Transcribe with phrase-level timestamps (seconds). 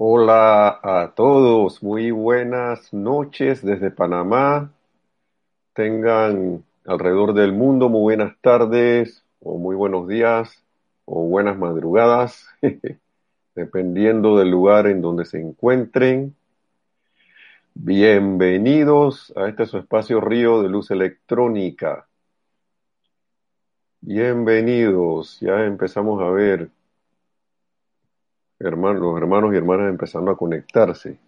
[0.00, 4.70] Hola a todos, muy buenas noches desde Panamá.
[5.72, 10.62] Tengan alrededor del mundo muy buenas tardes o muy buenos días
[11.04, 12.46] o buenas madrugadas,
[13.56, 16.36] dependiendo del lugar en donde se encuentren.
[17.74, 22.06] Bienvenidos a este su espacio Río de Luz Electrónica.
[24.00, 26.70] Bienvenidos, ya empezamos a ver
[28.58, 31.18] hermanos, los hermanos y hermanas empezando a conectarse.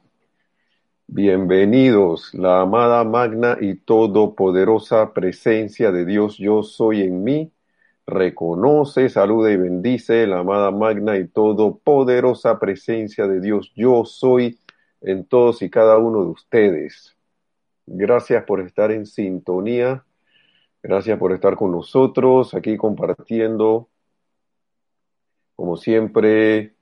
[1.06, 7.52] Bienvenidos, la amada, magna y todopoderosa presencia de Dios, yo soy en mí.
[8.06, 14.58] Reconoce, saluda y bendice la amada, magna y todopoderosa presencia de Dios, yo soy
[15.00, 17.16] en todos y cada uno de ustedes.
[17.86, 20.04] Gracias por estar en sintonía.
[20.82, 23.88] Gracias por estar con nosotros aquí compartiendo,
[25.54, 26.74] como siempre,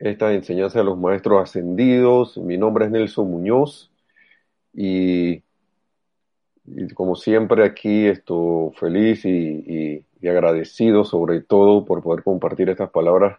[0.00, 2.36] esta enseñanza de los maestros ascendidos.
[2.38, 3.92] Mi nombre es Nelson Muñoz
[4.72, 5.42] y,
[6.94, 13.38] como siempre aquí estoy feliz y, agradecido sobre todo por poder compartir estas palabras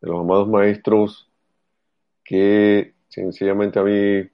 [0.00, 1.30] de los amados maestros
[2.24, 4.28] que sencillamente a mí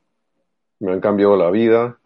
[0.80, 1.98] me han cambiado la vida.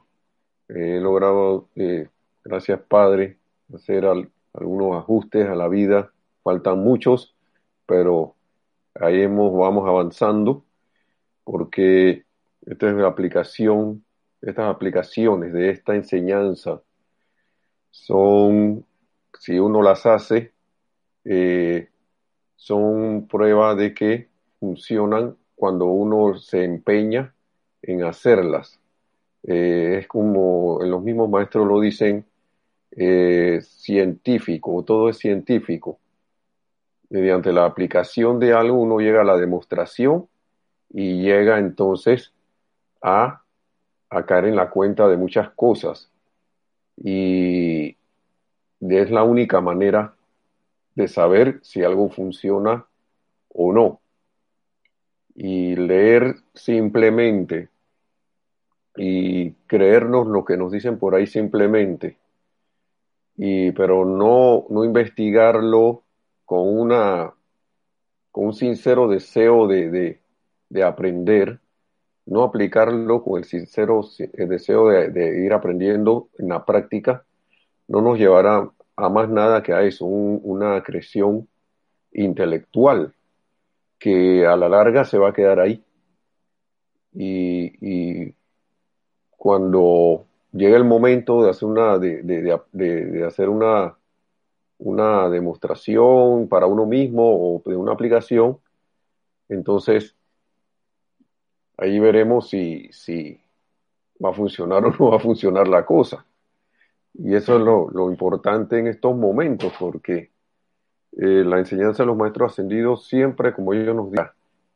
[0.68, 2.08] He logrado, eh,
[2.44, 3.38] gracias Padre,
[3.74, 6.12] hacer al, algunos ajustes a la vida.
[6.42, 7.34] Faltan muchos,
[7.86, 8.34] pero
[8.94, 10.64] ahí hemos, vamos avanzando
[11.44, 12.24] porque
[12.66, 14.04] esta es aplicación,
[14.42, 16.82] estas aplicaciones de esta enseñanza
[17.90, 18.84] son,
[19.38, 20.52] si uno las hace,
[21.24, 21.88] eh,
[22.56, 24.28] son prueba de que
[24.60, 27.34] funcionan cuando uno se empeña
[27.82, 28.78] en hacerlas.
[29.44, 32.26] Eh, es como los mismos maestros lo dicen,
[32.90, 35.98] eh, científico, todo es científico
[37.10, 40.28] mediante la aplicación de algo uno llega a la demostración
[40.90, 42.32] y llega entonces
[43.02, 43.42] a,
[44.10, 46.10] a caer en la cuenta de muchas cosas.
[46.96, 47.96] Y
[48.80, 50.14] es la única manera
[50.94, 52.86] de saber si algo funciona
[53.50, 54.00] o no.
[55.34, 57.68] Y leer simplemente
[58.96, 62.18] y creernos lo que nos dicen por ahí simplemente,
[63.36, 66.02] y, pero no, no investigarlo
[66.48, 67.34] con, una,
[68.30, 70.20] con un sincero deseo de, de,
[70.70, 71.60] de aprender,
[72.24, 74.00] no aplicarlo con el sincero
[74.32, 77.26] deseo de, ir aprendiendo en la práctica,
[77.86, 78.66] no nos llevará
[78.96, 81.46] a más nada que a eso, un, una creación
[82.12, 83.12] intelectual
[83.98, 85.84] que a la larga se va a quedar ahí.
[87.12, 88.34] Y,
[89.36, 93.97] cuando llegue el momento de hacer una, de hacer una
[94.78, 98.58] una demostración para uno mismo o de una aplicación,
[99.48, 100.16] entonces
[101.76, 103.40] ahí veremos si, si
[104.24, 106.24] va a funcionar o no va a funcionar la cosa.
[107.14, 110.30] Y eso es lo, lo importante en estos momentos, porque
[111.12, 114.28] eh, la enseñanza de los maestros ascendidos siempre, como ellos nos dicen,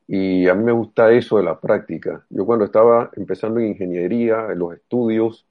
[0.09, 2.25] y a mí me gusta eso de la práctica.
[2.31, 5.47] Yo cuando estaba empezando en ingeniería, en los estudios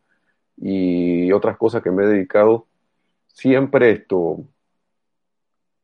[0.57, 2.67] y otras cosas que me he dedicado,
[3.33, 4.43] siempre esto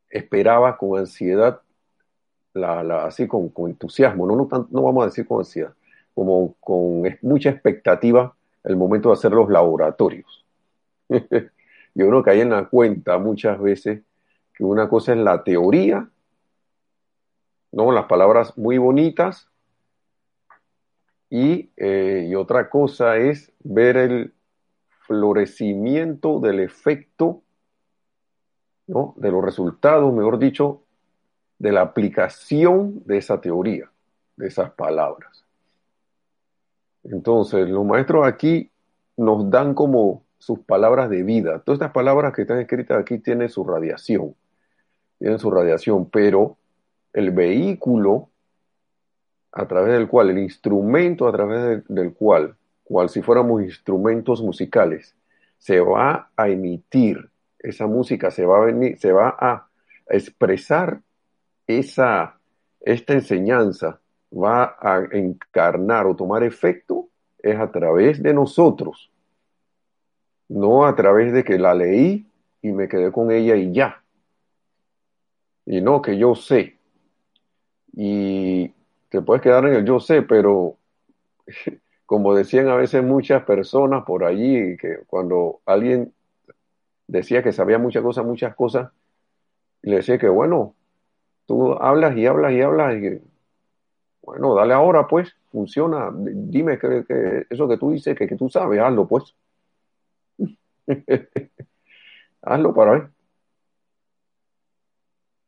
[0.08, 1.60] esperaba con ansiedad,
[2.54, 5.74] la, la, así con, con entusiasmo, no, no, no, vamos a decir con ansiedad,
[6.14, 10.44] como con mucha expectativa el momento de hacer los laboratorios.
[11.94, 14.02] Yo que hay en la cuenta muchas veces
[14.54, 16.08] que una cosa es la teoría,
[17.72, 17.92] ¿no?
[17.92, 19.48] Las palabras muy bonitas,
[21.30, 24.32] y, eh, y otra cosa es ver el
[25.08, 27.42] florecimiento del efecto
[28.86, 29.14] ¿no?
[29.16, 30.82] de los resultados, mejor dicho,
[31.58, 33.90] de la aplicación de esa teoría,
[34.36, 35.44] de esas palabras.
[37.04, 38.70] Entonces, los maestros aquí
[39.16, 41.60] nos dan como sus palabras de vida.
[41.60, 44.34] Todas estas palabras que están escritas aquí tienen su radiación,
[45.18, 46.58] tienen su radiación, pero
[47.14, 48.28] el vehículo
[49.52, 52.54] a través del cual, el instrumento a través de, del cual,
[52.88, 55.14] cual si fuéramos instrumentos musicales,
[55.58, 59.68] se va a emitir esa música se va a venir, se va a
[60.08, 61.00] expresar
[61.66, 62.38] esa,
[62.80, 64.00] esta enseñanza,
[64.32, 67.08] va a encarnar o tomar efecto,
[67.38, 69.10] es a través de nosotros,
[70.48, 72.26] no a través de que la leí
[72.62, 74.02] y me quedé con ella y ya.
[75.66, 76.78] Y no, que yo sé.
[77.92, 78.72] Y
[79.10, 80.78] te puedes quedar en el yo sé, pero
[82.08, 86.14] como decían a veces muchas personas por allí, que cuando alguien
[87.06, 88.90] decía que sabía muchas cosas, muchas cosas,
[89.82, 90.74] le decía que bueno,
[91.46, 93.20] tú hablas y hablas y hablas, y
[94.22, 96.10] Bueno, dale ahora, pues, funciona.
[96.14, 99.34] Dime que, eso que tú dices, que, que tú sabes, hazlo, pues.
[102.42, 103.10] hazlo para ver.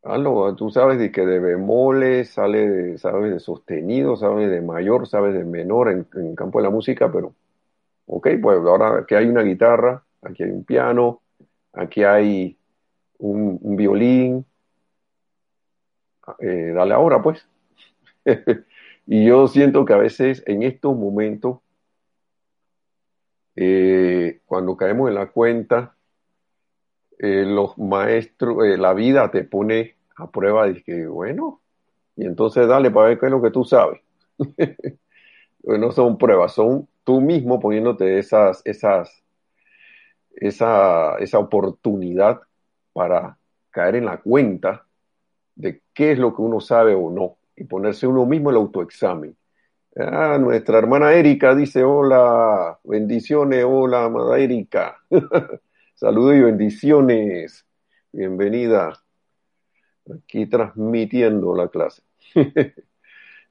[0.03, 5.07] Hazlo, tú sabes de que de bemoles, sale de, sabes de sostenido, sabes de mayor,
[5.07, 7.35] sabes de menor en, en el campo de la música, pero,
[8.07, 11.23] ok, pues ahora que hay una guitarra, aquí hay un piano,
[11.75, 12.59] aquí hay
[13.19, 14.47] un, un violín,
[16.39, 17.47] eh, dale ahora, pues.
[19.07, 21.61] y yo siento que a veces en estos momentos,
[23.57, 25.97] eh, cuando caemos en la cuenta,
[27.23, 31.61] eh, los maestros, la vida te pone a prueba de que, bueno,
[32.17, 34.01] y entonces dale para ver qué es lo que tú sabes.
[35.65, 39.23] no son pruebas, son tú mismo poniéndote esas, esas,
[40.33, 42.41] esa, esa oportunidad
[42.95, 43.37] para
[43.71, 44.87] caer en la cuenta
[45.55, 49.37] de qué es lo que uno sabe o no y ponerse uno mismo el autoexamen.
[49.95, 54.97] Ah, nuestra hermana Erika dice, hola, bendiciones, hola, amada Erika.
[56.01, 57.67] Saludos y bendiciones.
[58.11, 58.99] Bienvenida.
[60.11, 62.01] Aquí transmitiendo la clase.
[62.35, 62.73] Aquí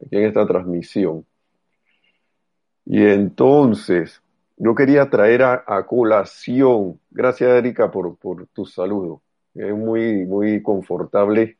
[0.10, 1.28] en esta transmisión.
[2.86, 4.24] Y entonces,
[4.57, 9.22] yo quería traer a, colación, gracias Erika por, por tu saludo.
[9.54, 11.60] Es muy, muy confortable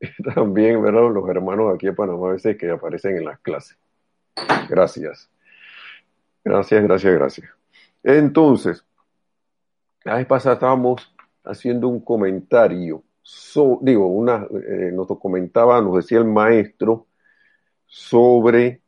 [0.34, 3.76] también ver los hermanos aquí en Panamá a veces que aparecen en las clases.
[4.70, 5.30] Gracias.
[6.42, 7.50] Gracias, gracias, gracias.
[8.02, 8.82] Entonces,
[10.04, 11.14] la vez pasada estábamos
[11.44, 13.04] haciendo un comentario,
[13.80, 17.06] digo, una, eh, nos comentaba, nos decía el maestro
[17.86, 18.80] sobre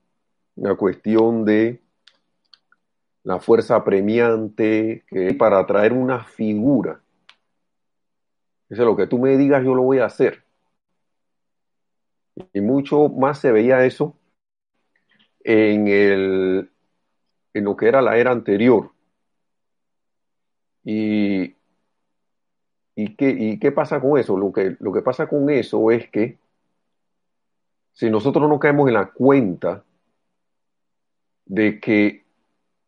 [0.56, 1.82] la cuestión de
[3.22, 7.00] la fuerza premiante, que para traer una figura.
[8.68, 10.44] Dice, lo que tú me digas, yo lo voy a hacer.
[12.52, 14.16] Y mucho más se veía eso
[15.40, 16.70] en, el,
[17.52, 18.93] en lo que era la era anterior.
[20.84, 21.54] Y,
[22.94, 24.36] y, qué, ¿Y qué pasa con eso?
[24.36, 26.38] Lo que, lo que pasa con eso es que
[27.92, 29.84] si nosotros no caemos en la cuenta
[31.46, 32.24] de que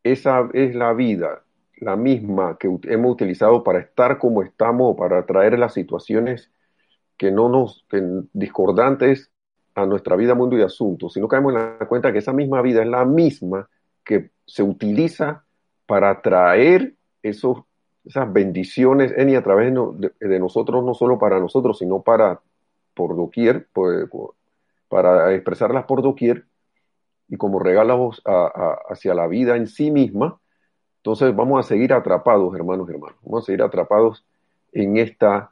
[0.03, 1.43] esa es la vida,
[1.77, 6.51] la misma que hemos utilizado para estar como estamos, para traer las situaciones
[7.17, 8.01] que no nos, que
[8.33, 9.31] discordantes
[9.75, 12.61] a nuestra vida, mundo y asuntos, si no caemos en la cuenta que esa misma
[12.61, 13.69] vida es la misma
[14.03, 15.43] que se utiliza
[15.85, 17.59] para traer esos,
[18.07, 22.41] esas bendiciones en y a través de, nosotros, no solo para nosotros, sino para
[22.93, 23.67] por doquier,
[24.87, 26.45] para expresarlas por doquier
[27.29, 28.21] y como regalos
[28.89, 30.39] hacia la vida en sí misma,
[30.97, 34.25] entonces vamos a seguir atrapados, hermanos y hermanos, vamos a seguir atrapados
[34.71, 35.51] en esta,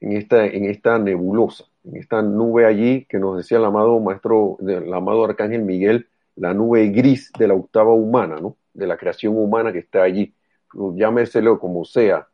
[0.00, 4.58] en esta, en esta nebulosa en esta nube allí que nos decía el amado maestro,
[4.66, 8.56] el amado arcángel Miguel, la nube gris de la octava humana, ¿no?
[8.74, 10.34] De la creación humana que está allí.
[10.72, 12.28] Llámeselo como sea,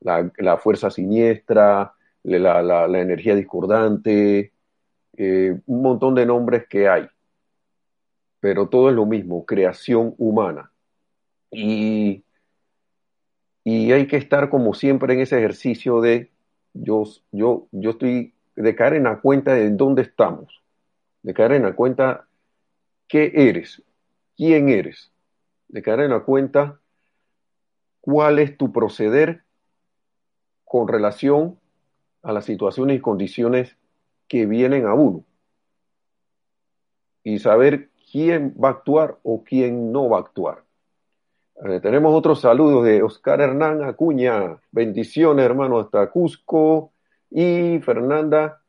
[0.00, 4.52] la, fuerza siniestra, la, energía discordante,
[5.16, 7.06] eh, un montón de nombres que hay.
[8.40, 10.72] Pero todo es lo mismo, creación humana.
[11.50, 12.24] Y,
[13.62, 16.30] y hay que estar como siempre en ese ejercicio de
[16.74, 20.62] yo, yo, yo estoy de caer en la cuenta de dónde estamos,
[21.22, 22.26] de caer en la cuenta
[23.08, 23.82] qué eres,
[24.36, 25.12] quién eres,
[25.68, 26.80] de caer en la cuenta
[28.02, 29.44] cuál es tu proceder
[30.64, 31.58] con relación
[32.22, 33.78] a las situaciones y condiciones
[34.28, 35.24] que vienen a uno.
[37.24, 40.64] Y saber quién va a actuar o quién no va a actuar.
[41.64, 44.58] Eh, tenemos otros saludos de Oscar Hernán Acuña.
[44.72, 46.92] Bendiciones, hermano, hasta Cusco
[47.30, 48.60] y Fernanda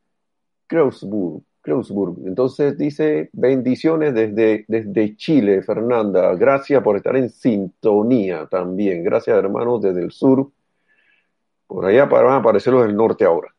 [0.66, 1.42] Kreuzburg.
[1.66, 6.34] Entonces dice, bendiciones desde, desde Chile, Fernanda.
[6.34, 9.02] Gracias por estar en sintonía también.
[9.02, 10.50] Gracias, hermanos, desde el sur.
[11.66, 13.54] Por allá van a aparecer los del norte ahora.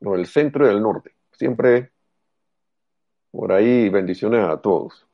[0.00, 1.12] Los del centro y del norte.
[1.32, 1.90] Siempre
[3.32, 5.06] por ahí, bendiciones a todos.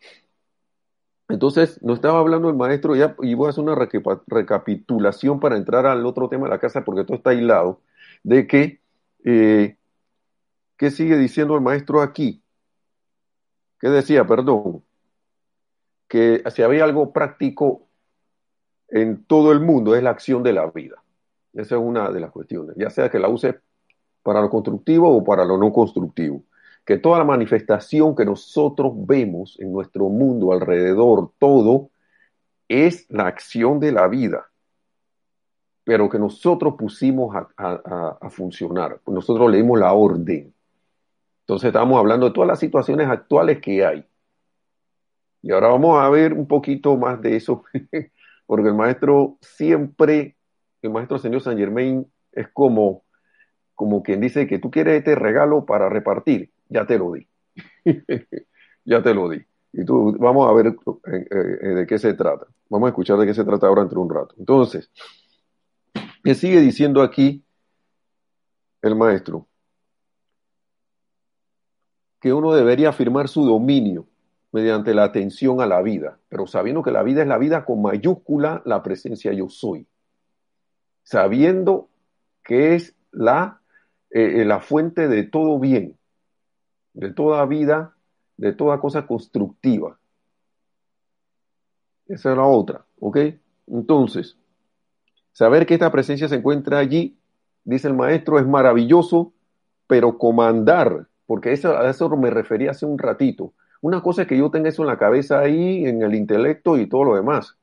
[1.28, 3.76] Entonces, nos estaba hablando el maestro, ya, y voy a hacer una
[4.26, 7.80] recapitulación para entrar al otro tema de la casa, porque todo está aislado,
[8.24, 8.80] de que
[9.24, 9.76] eh,
[10.78, 12.42] ¿Qué sigue diciendo el maestro aquí?
[13.78, 14.26] ¿Qué decía?
[14.26, 14.84] Perdón.
[16.08, 17.88] Que si había algo práctico
[18.88, 21.02] en todo el mundo es la acción de la vida.
[21.52, 22.76] Esa es una de las cuestiones.
[22.78, 23.60] Ya sea que la use
[24.22, 26.44] para lo constructivo o para lo no constructivo.
[26.86, 31.90] Que toda la manifestación que nosotros vemos en nuestro mundo alrededor, todo,
[32.68, 34.48] es la acción de la vida
[35.88, 39.00] pero que nosotros pusimos a, funcionar.
[39.06, 40.52] Nosotros leímos la orden.
[41.48, 44.04] Entonces estamos hablando de todas las situaciones actuales que hay.
[45.40, 47.64] Y ahora vamos a ver un poquito más de eso,
[48.46, 50.36] porque el maestro siempre,
[50.82, 53.02] el maestro señor San Germain es como,
[53.74, 57.26] como quien dice que tú quieres este regalo para repartir, ya te lo di.
[58.84, 59.42] ya te lo di.
[59.72, 62.46] Y tú, vamos a ver eh, eh, de qué se trata.
[62.68, 64.34] Vamos a escuchar de qué se trata ahora entre un rato.
[64.38, 64.90] Entonces,
[66.22, 67.42] ¿qué sigue diciendo aquí
[68.82, 69.48] el maestro?
[72.20, 74.06] Que uno debería afirmar su dominio
[74.52, 77.82] mediante la atención a la vida, pero sabiendo que la vida es la vida con
[77.82, 79.86] mayúscula, la presencia yo soy.
[81.02, 81.88] Sabiendo
[82.42, 83.60] que es la,
[84.10, 85.96] eh, la fuente de todo bien,
[86.94, 87.94] de toda vida
[88.38, 89.98] de toda cosa constructiva.
[92.06, 93.18] Esa es la otra, ¿ok?
[93.66, 94.38] Entonces,
[95.32, 97.18] saber que esta presencia se encuentra allí,
[97.64, 99.32] dice el maestro, es maravilloso,
[99.86, 103.52] pero comandar, porque eso, a eso me refería hace un ratito.
[103.82, 106.88] Una cosa es que yo tenga eso en la cabeza ahí, en el intelecto y
[106.88, 107.56] todo lo demás.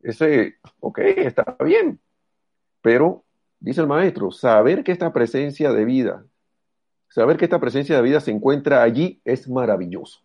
[0.00, 2.00] Ese, ok, está bien.
[2.80, 3.24] Pero,
[3.58, 6.24] dice el maestro, saber que esta presencia de vida
[7.10, 10.20] Saber que esta presencia de vida se encuentra allí es maravilloso.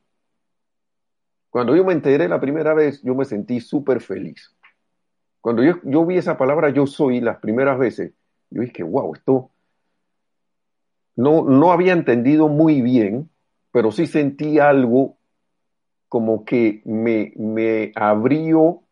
[1.49, 4.55] Cuando yo me enteré la primera vez, yo me sentí súper feliz.
[5.41, 8.13] Cuando yo, yo, vi esa palabra yo soy las primeras veces,
[8.51, 9.49] yo dije, wow, esto
[11.15, 13.29] no, no había entendido muy bien,
[13.71, 15.17] pero sí sentí algo
[16.09, 18.83] como que me, me abrió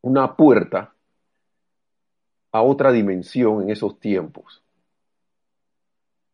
[0.00, 0.94] una puerta
[2.52, 4.62] a otra dimensión en esos tiempos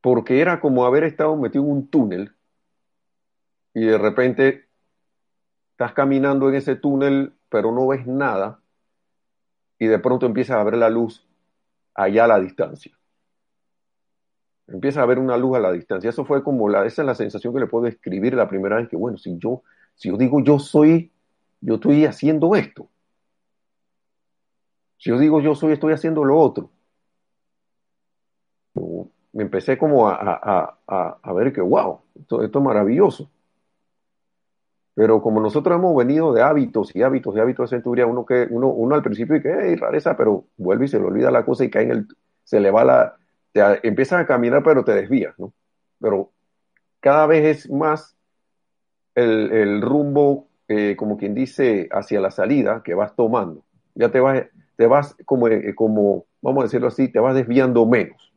[0.01, 2.35] porque era como haber estado metido en un túnel
[3.75, 4.69] y de repente
[5.73, 8.61] estás caminando en ese túnel pero no ves nada
[9.79, 11.27] y de pronto empiezas a ver la luz
[11.95, 12.98] allá a la distancia.
[14.69, 16.11] Empieza a ver una luz a la distancia.
[16.11, 18.89] Eso fue como la, esa es la sensación que le puedo describir la primera vez
[18.89, 19.63] que, bueno, si yo,
[19.95, 21.11] si yo digo yo soy,
[21.61, 22.89] yo estoy haciendo esto.
[24.99, 26.71] Si yo digo yo soy, estoy haciendo lo otro
[29.33, 30.79] me empecé como a,
[31.35, 33.31] ver que, wow, esto, es maravilloso.
[34.95, 38.49] Pero como nosotros hemos venido de hábitos y hábitos y hábitos de centuria, uno que
[38.51, 41.45] uno, uno al principio y que hey, rareza, pero vuelve y se le olvida la
[41.45, 42.09] cosa y cae en el,
[42.43, 43.17] se le va la,
[43.53, 45.53] te, empiezas a caminar pero te desvías, ¿no?
[46.01, 46.33] Pero
[47.01, 48.17] cada vez es más
[49.15, 53.65] el, rumbo, eh, como quien dice, hacia la salida que vas tomando.
[53.95, 54.45] Ya te vas,
[54.77, 58.29] te vas como, eh, como, vamos a decirlo así, te vas desviando menos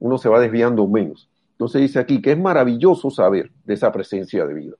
[0.00, 1.30] uno se va desviando menos.
[1.52, 4.76] Entonces dice aquí que es maravilloso saber de esa presencia de vida.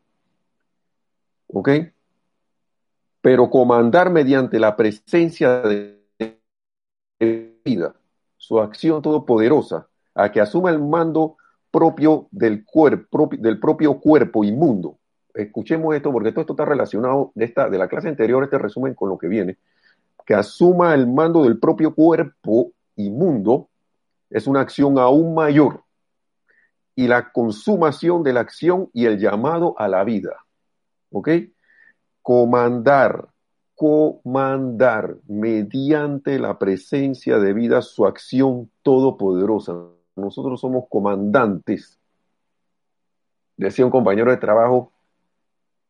[1.47, 1.69] ¿Ok?
[3.21, 6.01] Pero comandar mediante la presencia de
[7.65, 7.95] vida,
[8.41, 11.37] su acción todopoderosa, a que asuma el mando
[11.71, 12.65] propio del,
[13.39, 14.97] del propio cuerpo inmundo.
[15.35, 18.95] Escuchemos esto porque todo esto está relacionado de, esta, de la clase anterior, este resumen
[18.95, 19.59] con lo que viene.
[20.25, 23.69] Que asuma el mando del propio cuerpo inmundo
[24.31, 25.85] es una acción aún mayor
[26.97, 30.47] y la consumación de la acción y el llamado a la vida.
[31.13, 31.29] ¿Ok?
[32.23, 33.29] Comandar,
[33.81, 39.75] comandar mediante la presencia de vida su acción todopoderosa.
[40.17, 41.99] Nosotros somos comandantes.
[43.57, 44.93] Decía un compañero de trabajo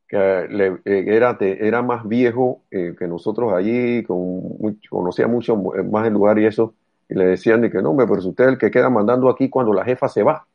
[0.07, 6.39] que eh, era, era más viejo eh, que nosotros allí, conocía mucho más el lugar
[6.39, 6.75] y eso,
[7.09, 9.73] y le decían de que no, pero usted es el que queda mandando aquí cuando
[9.73, 10.47] la jefa se va.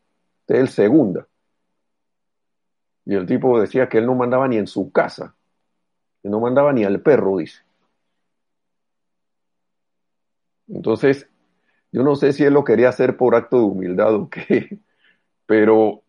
[0.44, 1.28] Usted es el segunda.
[3.04, 5.36] Y el tipo decía que él no mandaba ni en su casa.
[6.30, 7.62] No mandaba ni al perro, dice.
[10.68, 11.30] Entonces,
[11.92, 14.80] yo no sé si él lo quería hacer por acto de humildad o qué,
[15.46, 16.04] pero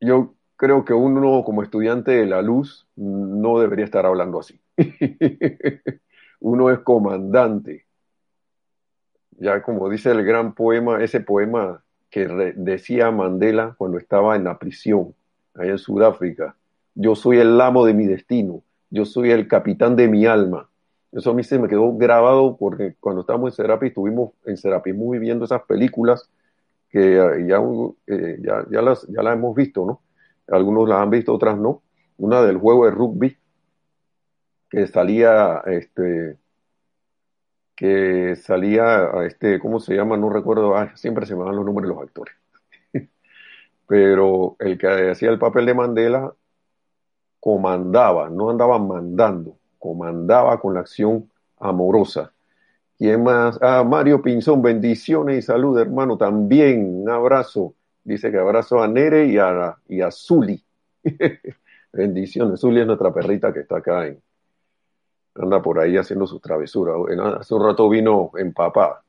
[0.00, 4.60] yo creo que uno como estudiante de la luz no debería estar hablando así.
[6.40, 7.86] uno es comandante
[9.38, 14.58] ya como dice el gran poema, ese poema que decía Mandela cuando estaba en la
[14.58, 15.14] prisión,
[15.54, 16.56] allá en Sudáfrica,
[16.94, 20.68] yo soy el amo de mi destino, yo soy el capitán de mi alma.
[21.12, 24.92] Eso a mí se me quedó grabado porque cuando estábamos en Serapi, estuvimos en Serapi
[24.92, 26.28] muy viendo esas películas
[26.90, 27.60] que eh, ya,
[28.06, 30.02] eh, ya, ya, las, ya las hemos visto, ¿no?
[30.48, 31.82] Algunos las han visto, otras no.
[32.18, 33.36] Una del juego de rugby,
[34.70, 36.36] que salía este,
[37.76, 40.16] que salía este, ¿cómo se llama?
[40.16, 42.34] No recuerdo, ah, siempre se me van los números de los actores.
[43.86, 46.34] Pero el que hacía el papel de Mandela
[47.44, 52.32] comandaba, no andaba mandando, comandaba con la acción amorosa.
[52.96, 53.58] ¿Quién más?
[53.60, 56.16] Ah, Mario Pinzón, bendiciones y salud, hermano.
[56.16, 57.74] También un abrazo.
[58.02, 60.64] Dice que abrazo a Nere y a, y a Zuli.
[61.92, 62.60] Bendiciones.
[62.60, 64.06] Zuli es nuestra perrita que está acá
[65.34, 66.96] anda por ahí haciendo sus travesuras.
[67.38, 69.02] Hace un rato vino empapada.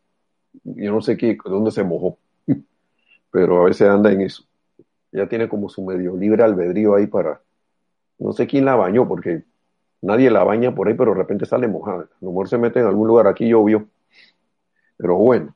[0.61, 2.17] Yo no sé qué, dónde se mojó,
[3.31, 4.43] pero a veces anda en eso.
[5.13, 7.39] Ya tiene como su medio libre albedrío ahí para,
[8.17, 9.43] no sé quién la bañó, porque
[10.01, 12.03] nadie la baña por ahí, pero de repente sale mojada.
[12.03, 13.87] A lo mejor se mete en algún lugar, aquí llovió.
[14.97, 15.55] Pero bueno,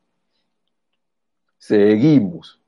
[1.57, 2.61] seguimos.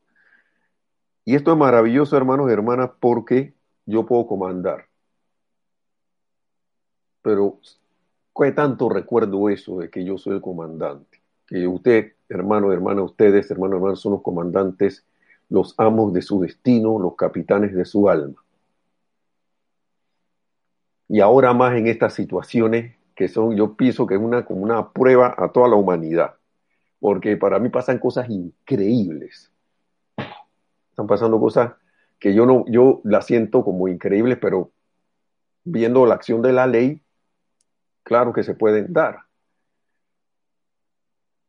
[1.26, 3.54] Y esto es maravilloso, hermanos y hermanas, porque
[3.86, 4.88] yo puedo comandar.
[7.22, 7.60] Pero,
[8.36, 11.22] ¿qué tanto recuerdo eso de que yo soy el comandante?
[11.46, 15.06] Que usted, hermano, hermana, ustedes, hermano, hermanos, son los comandantes,
[15.50, 18.44] los amos de su destino, los capitanes de su alma.
[21.14, 24.94] Y ahora más en estas situaciones que son, yo pienso que es una, como una
[24.94, 26.36] prueba a toda la humanidad.
[27.02, 29.52] Porque para mí pasan cosas increíbles.
[30.90, 31.74] Están pasando cosas
[32.18, 34.72] que yo no, yo las siento como increíbles, pero
[35.66, 37.02] viendo la acción de la ley,
[38.04, 39.24] claro que se pueden dar.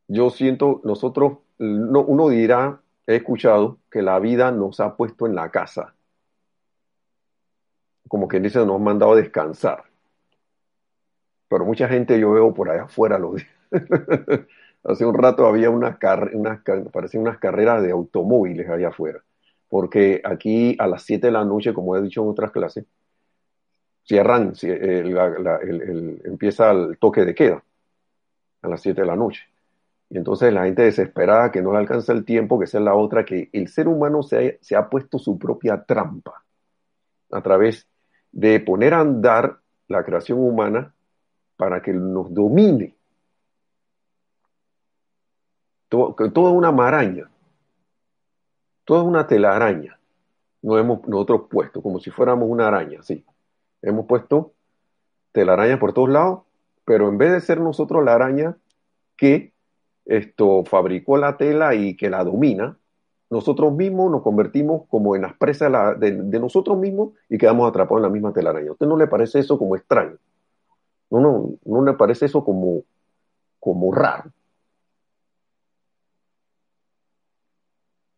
[0.09, 5.53] Yo siento, nosotros, uno dirá, he escuchado que la vida nos ha puesto en la
[5.53, 5.95] casa.
[8.13, 9.85] Como quien dice, nos ha mandado a descansar.
[11.49, 13.41] Pero mucha gente yo veo por allá afuera los
[14.85, 15.97] Hace un rato había unas,
[16.35, 16.61] unas,
[16.93, 19.25] parecían unas carreras de automóviles allá afuera.
[19.67, 22.85] Porque aquí a las 7 de la noche, como he dicho en otras clases,
[24.05, 24.53] cierran,
[26.23, 27.65] empieza el toque de queda
[28.61, 29.41] a las 7 de la noche.
[30.11, 33.25] Y entonces la gente desesperada que no le alcanza el tiempo, que es la otra,
[33.25, 36.45] que el ser humano se ha, se ha puesto su propia trampa
[37.31, 37.89] a través
[38.33, 40.95] de poner a andar la creación humana
[41.57, 42.97] para que nos domine.
[45.89, 47.31] Todo, toda una maraña,
[48.85, 49.99] toda una telaraña
[50.63, 53.25] nos hemos nosotros puesto, como si fuéramos una araña, sí.
[53.83, 54.55] Hemos puesto
[55.33, 56.43] telaraña por todos lados,
[56.85, 58.57] pero en vez de ser nosotros la araña
[59.17, 59.53] que
[60.05, 62.79] esto fabricó la tela y que la domina,
[63.33, 68.03] nosotros mismos nos convertimos como en las presas de, nosotros mismos y quedamos atrapados en
[68.03, 68.69] la misma telaraña.
[68.69, 70.19] ¿A usted no le parece eso como extraño?
[71.09, 72.83] No, no, no le parece eso como,
[73.59, 74.31] como raro.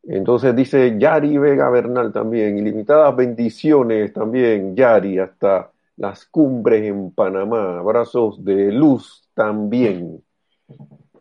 [0.03, 7.79] Entonces dice Yari Vega Bernal también, ilimitadas bendiciones también, Yari, hasta las cumbres en Panamá,
[7.79, 10.24] abrazos de luz también.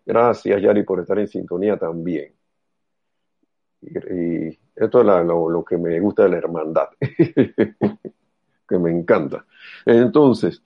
[0.03, 2.33] Gracias Yari por estar en sintonía también.
[3.85, 9.45] Y, esto es lo, que me gusta de la hermandad, que me encanta.
[9.85, 10.61] Entonces,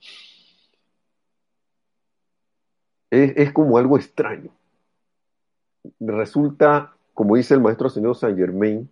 [3.10, 4.50] es, es como algo extraño.
[6.00, 8.88] Resulta como dice el maestro señor Saint Germain,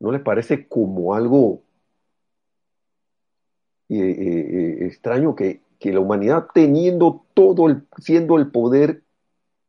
[0.00, 1.62] ¿no les parece como algo
[3.88, 9.04] eh, eh, eh, extraño que, la humanidad teniendo todo, el, siendo el poder,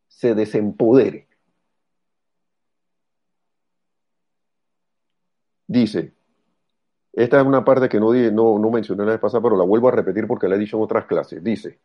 [0.08, 1.28] se desempodere?
[5.70, 6.16] Dice,
[7.14, 9.90] esta es una parte que no, no, no mencioné la vez pasada, pero la vuelvo
[9.90, 11.44] a repetir porque la he dicho en otras clases.
[11.44, 11.80] Dice,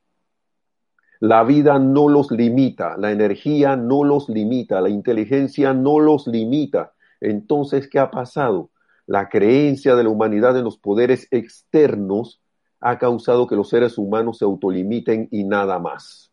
[1.20, 6.94] la vida no los limita, la energía no los limita, la inteligencia no los limita.
[7.20, 8.70] Entonces, ¿qué ha pasado?
[9.04, 12.40] La creencia de la humanidad en los poderes externos
[12.80, 16.32] ha causado que los seres humanos se autolimiten y nada más.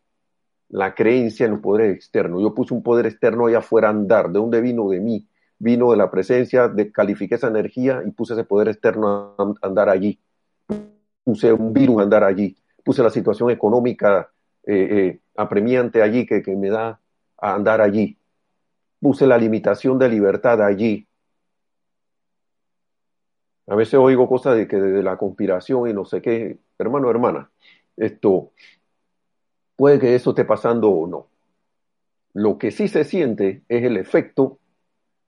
[0.70, 2.40] La creencia en los poderes externos.
[2.40, 4.28] Yo puse un poder externo allá afuera a andar.
[4.30, 4.88] ¿De dónde vino?
[4.88, 5.28] De mí.
[5.62, 9.88] Vino de la presencia, de, califiqué esa energía y puse ese poder externo a andar
[9.88, 10.18] allí.
[11.22, 12.56] Puse un virus a andar allí.
[12.82, 14.28] Puse la situación económica
[14.64, 17.00] eh, eh, apremiante allí que, me da
[17.38, 18.18] a andar allí.
[18.98, 21.06] Puse la limitación de libertad allí.
[23.68, 27.52] A veces oigo cosas de que desde la conspiración y no sé qué, hermano, hermana,
[27.96, 28.50] esto
[29.76, 31.28] puede que eso esté pasando o no.
[32.34, 34.58] Lo que sí se siente es el efecto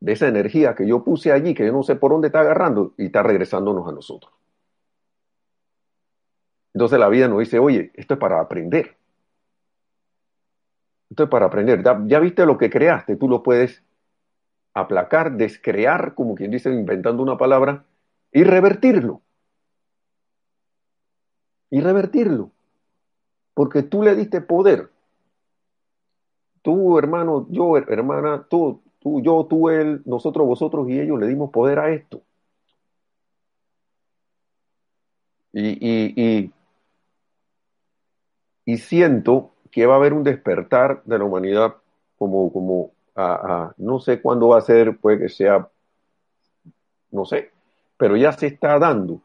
[0.04, 2.92] de esa energía que yo puse allí, que yo no sé por dónde está agarrando
[2.98, 4.34] y está regresándonos a nosotros.
[6.74, 8.98] Entonces la vida nos dice, oye, esto es para aprender.
[11.08, 11.82] Esto es para aprender.
[12.06, 13.82] Ya, viste lo que creaste, tú lo puedes
[14.74, 17.86] aplacar, descrear, como quien dice, inventando una palabra,
[18.30, 19.22] y revertirlo.
[21.70, 22.50] Y revertirlo.
[23.54, 24.90] Porque tú le diste poder.
[26.60, 28.83] Tú, hermano, yo, hermana, tú,
[29.22, 32.22] yo, tú, él, nosotros, vosotros y ellos le dimos poder a esto.
[35.52, 36.52] Y, y, y,
[38.64, 41.74] y siento que va a haber un despertar de la humanidad
[42.16, 45.68] como, como a, no sé cuándo va a ser, puede que sea
[47.14, 47.52] no sé,
[47.96, 49.22] pero ya se está dando,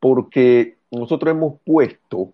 [0.00, 2.32] porque nosotros hemos puesto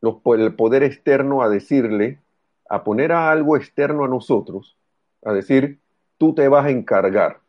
[0.00, 2.20] el poder externo a decirle,
[2.68, 4.76] a poner a algo externo a nosotros,
[5.24, 5.78] a decir,
[6.22, 7.40] tú te vas a encargar.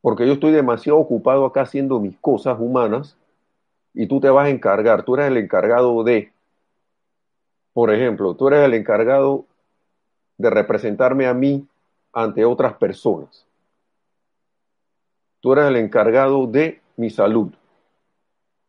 [0.00, 3.14] Porque yo estoy demasiado ocupado acá haciendo mis cosas humanas
[3.92, 6.32] y tú te vas a encargar, tú eres el encargado de,
[7.74, 9.44] por ejemplo, tú eres el encargado
[10.38, 11.68] de representarme a mí
[12.10, 13.44] ante otras personas.
[15.40, 17.52] Tú eres el encargado de mi salud.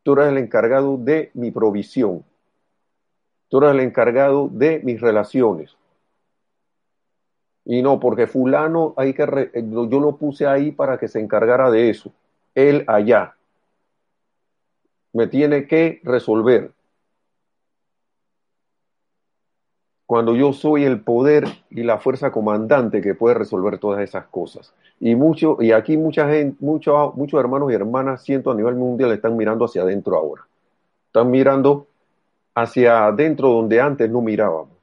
[0.04, 2.26] Tú eres el encargado de mi provisión.
[3.48, 5.79] Tú eres el encargado de mis relaciones.
[7.72, 11.92] Y no, porque fulano hay que yo lo puse ahí para que se encargara de
[11.92, 12.12] eso.
[12.56, 13.36] Él allá.
[15.14, 16.72] Me tiene que resolver.
[20.08, 24.74] Cuando yo soy el poder y la fuerza comandante que puede resolver todas esas cosas.
[25.00, 29.12] Y mucho, y aquí mucha gente, muchos, muchos hermanos y hermanas, siento a nivel mundial,
[29.12, 30.42] están mirando hacia adentro ahora.
[31.06, 31.86] Están mirando
[32.56, 34.79] hacia adentro donde antes no mirábamos.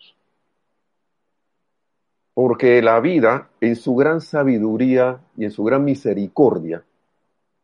[2.37, 6.85] Porque la vida, en su gran sabiduría y en su gran misericordia,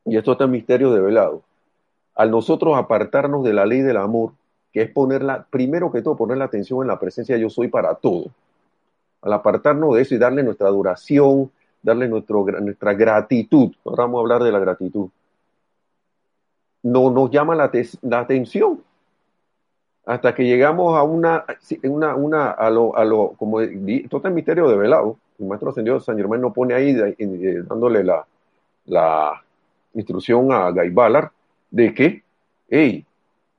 [0.06, 1.42] y esto está en misterio velado,
[2.14, 4.32] al nosotros apartarnos de la ley del amor,
[4.72, 7.68] que es ponerla, primero que todo, poner la atención en la presencia de yo soy
[7.68, 8.30] para todo.
[9.20, 11.50] Al apartarnos de eso y darle nuestra adoración,
[11.82, 13.72] darle nuestra gratitud.
[13.84, 15.10] Ahora vamos a hablar de la gratitud.
[16.84, 18.82] No nos llama la, la atención
[20.04, 21.44] hasta que llegamos a una,
[21.84, 25.16] una, una a lo, a lo, como todo este misterio de velado.
[25.38, 26.94] El maestro ascendido San Germán no pone ahí
[27.68, 28.26] dándole la,
[28.86, 29.42] la
[29.94, 31.30] instrucción a Guy Ballard
[31.70, 32.22] de que,
[32.68, 33.04] hey,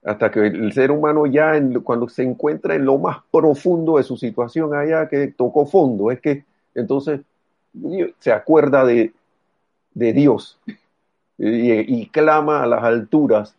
[0.04, 1.54] hasta que el ser humano ya
[1.84, 6.20] cuando se encuentra en lo más profundo de su situación allá que tocó fondo, es
[6.20, 6.44] que
[6.76, 7.22] entonces
[8.20, 9.14] se acuerda de,
[9.94, 10.60] de Dios
[11.38, 13.56] y, clama a las alturas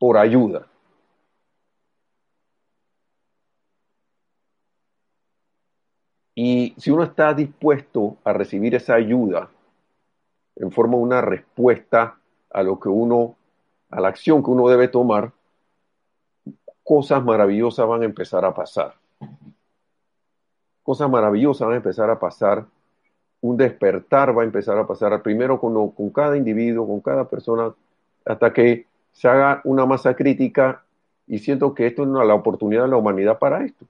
[0.00, 0.66] por ayuda.
[6.34, 9.48] Y si uno está dispuesto a recibir esa ayuda
[10.56, 12.18] en forma de una respuesta
[12.50, 13.36] a lo que uno,
[13.90, 15.30] a la acción que uno debe tomar,
[16.82, 19.00] cosas maravillosas van a empezar a pasar
[20.90, 22.66] cosas maravillosas van a empezar a pasar,
[23.40, 27.72] un despertar va a empezar a pasar, primero con, con cada individuo, con cada persona,
[28.24, 30.82] hasta que se haga una masa crítica
[31.26, 33.86] y siento que esto es la oportunidad de la humanidad para esto.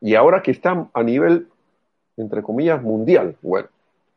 [0.00, 1.48] Y ahora que está a nivel,
[2.16, 3.68] entre comillas, mundial, bueno,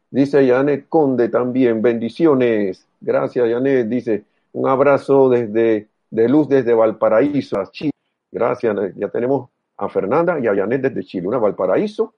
[0.10, 7.62] dice Janet Conde también, bendiciones, gracias Janet, dice, un abrazo desde, de luz desde Valparaíso,
[7.72, 7.92] Chile,
[8.32, 12.14] gracias, ya tenemos a Fernanda y a Janet desde Chile, una Valparaíso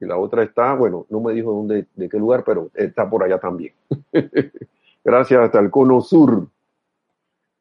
[0.00, 3.22] y la otra está, bueno, no me dijo dónde, de qué lugar, pero está por
[3.22, 3.74] allá también.
[5.04, 6.48] Gracias hasta el cono sur.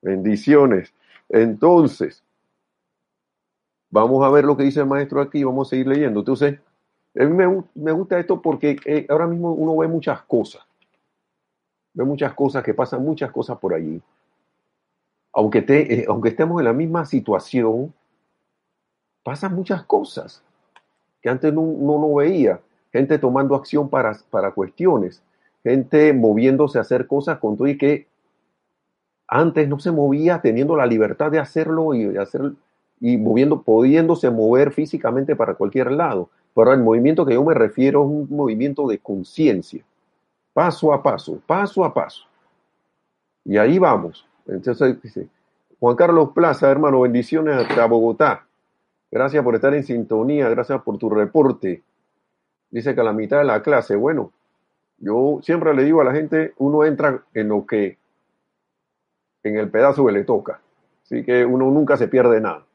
[0.02, 0.94] Bendiciones.
[1.30, 2.24] Entonces,
[3.90, 6.20] vamos a ver lo que dice el maestro aquí, vamos a seguir leyendo.
[6.20, 6.60] Entonces,
[7.20, 10.62] a mí me, gusta esto porque eh, ahora mismo uno ve muchas cosas.
[11.94, 14.02] Ve muchas cosas, que pasan muchas cosas por allí.
[15.34, 17.94] Aunque, te, eh, aunque estemos en la misma situación,
[19.24, 20.44] pasan muchas cosas
[21.22, 22.60] que antes no, no, veía.
[22.92, 25.22] Gente tomando acción para, para cuestiones,
[25.64, 28.08] gente moviéndose a hacer cosas con todo y que
[29.28, 32.54] antes no se movía teniendo la libertad de hacerlo y hacer
[33.00, 36.30] y moviendo, pudiéndose mover físicamente para cualquier lado.
[36.54, 39.84] Pero el movimiento que yo me refiero es un movimiento de conciencia,
[40.54, 42.26] paso a paso, paso a paso.
[43.46, 44.28] Y ahí vamos.
[44.48, 45.28] Entonces dice,
[45.80, 48.46] Juan Carlos Plaza, hermano, bendiciones hasta Bogotá.
[49.12, 51.84] Gracias por estar en sintonía, gracias por tu reporte.
[52.70, 54.32] Dice que a la mitad de la clase, bueno,
[55.00, 57.98] yo siempre le digo a la gente, uno entra en lo que,
[59.44, 60.62] en el pedazo que le toca.
[61.04, 62.66] Así que uno nunca se pierde nada.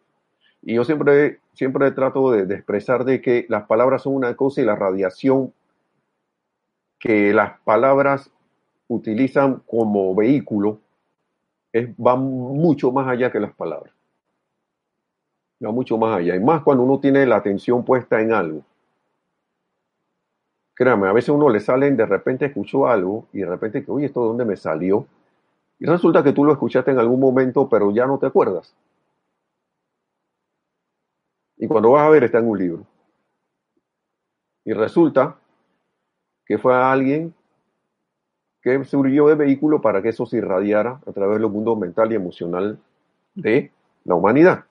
[0.63, 4.65] Y yo siempre, siempre trato de, expresar de que las palabras son una cosa y
[4.65, 5.53] la radiación
[6.99, 8.31] que las palabras
[8.89, 10.81] utilizan como vehículo
[11.73, 13.95] es, va mucho más allá que las palabras
[15.65, 16.37] va mucho más allá.
[16.37, 18.63] Y más cuando uno tiene la atención puesta en algo.
[20.75, 24.07] Créame, a veces uno le salen, de repente escuchó algo y de repente que, oye,
[24.07, 25.07] ¿esto de dónde me salió?
[25.79, 28.75] Y resulta que tú lo escuchaste en algún momento, pero ya no te acuerdas.
[31.57, 32.85] Y cuando vas a ver, está en un libro.
[34.65, 35.37] Y resulta
[36.45, 37.35] que fue alguien
[38.63, 42.11] que surgió de vehículo para que eso se irradiara a través de los mundos mental
[42.11, 42.79] y emocional
[43.35, 43.71] de
[44.05, 44.65] la humanidad.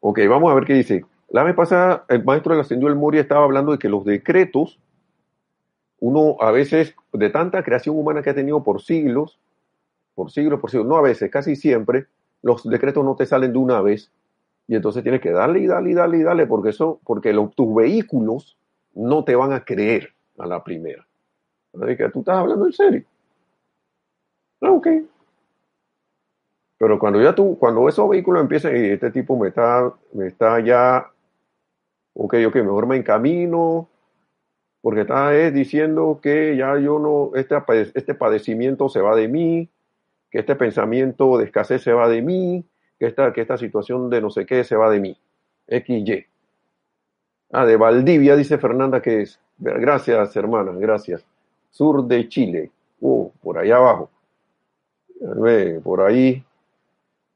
[0.00, 1.04] Ok, vamos a ver qué dice.
[1.28, 4.04] La vez pasada, el maestro de la Ascendió el Moria estaba hablando de que los
[4.04, 4.78] decretos
[6.04, 9.40] uno a veces, de tanta creación humana que ha tenido por siglos,
[10.14, 12.08] por siglos, por siglos, no a veces, casi siempre,
[12.42, 14.12] los decretos no te salen de una vez
[14.68, 17.74] y entonces tienes que darle y darle y darle y darle porque eso, porque tus
[17.74, 18.58] vehículos
[18.92, 21.06] no te van a creer a la primera.
[21.72, 23.04] Así que tú estás hablando en serio.
[24.60, 24.86] Ah, ok.
[26.76, 30.60] Pero cuando ya tú, cuando esos vehículos empiezan y este tipo me está, me está
[30.60, 31.10] ya,
[32.12, 33.88] ok, ok, mejor me encamino,
[34.84, 37.56] porque está diciendo que ya yo no, este,
[37.94, 39.70] este padecimiento se va de mí,
[40.30, 42.62] que este pensamiento de escasez se va de mí,
[42.98, 45.16] que esta, que esta situación de no sé qué se va de mí.
[45.68, 46.26] XY.
[47.50, 49.40] Ah, de Valdivia, dice Fernanda que es.
[49.56, 51.24] Gracias, hermana, gracias.
[51.70, 52.70] Sur de Chile.
[53.00, 54.10] Uh, por allá abajo.
[55.82, 56.44] Por ahí.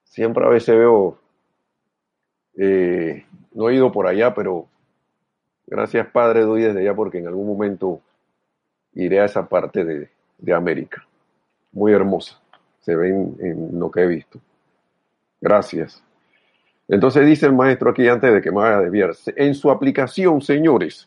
[0.05, 1.17] Siempre a veces veo.
[2.59, 4.69] Eh, no he ido por allá, pero
[5.69, 8.01] gracias, Padre, doy desde allá porque en algún momento
[8.95, 11.07] iré a esa parte de, de América.
[11.73, 12.41] Muy hermosa.
[12.81, 14.41] Se ven en lo que he visto.
[15.41, 16.03] Gracias.
[16.89, 20.41] Entonces dice el maestro aquí antes de que me vaya a desviarse, en su aplicación,
[20.41, 21.07] señores,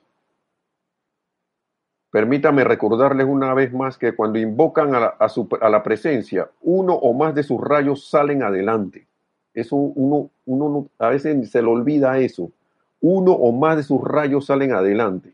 [2.12, 7.14] permítame recordarles una vez más que cuando invocan a la, a, la presencia, uno o
[7.14, 9.08] más de sus rayos salen adelante.
[9.54, 12.52] Eso uno, uno a veces se le olvida eso.
[13.02, 15.34] Uno o más de sus rayos salen adelante.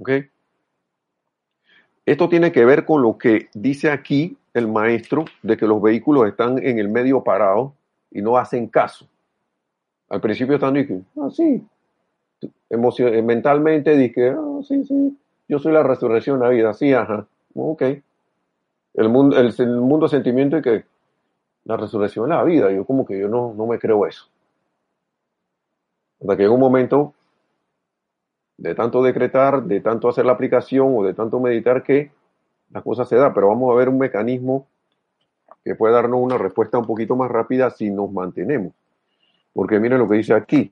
[0.00, 0.10] ¿Ok?
[2.06, 6.28] Esto tiene que ver con lo que dice aquí el maestro de que los vehículos
[6.28, 7.74] están en el medio parado
[8.10, 9.06] y no hacen caso.
[10.08, 11.62] Al principio están diciendo, ah, sí,
[12.70, 17.26] eh, mentalmente dije, ah, sí, sí, yo soy la resurrección de la vida, sí, ajá,
[17.54, 17.82] ok.
[18.94, 20.84] El mundo, el, mundo de sentimiento es que
[21.64, 24.28] la resurrección es la vida, yo como que yo no, no me creo eso.
[26.20, 27.14] Hasta que en un momento
[28.56, 32.10] de tanto decretar, de tanto hacer la aplicación o de tanto meditar que
[32.70, 34.66] la cosa se da, pero vamos a ver un mecanismo
[35.64, 38.72] que puede darnos una respuesta un poquito más rápida si nos mantenemos.
[39.52, 40.70] Porque miren lo que dice aquí.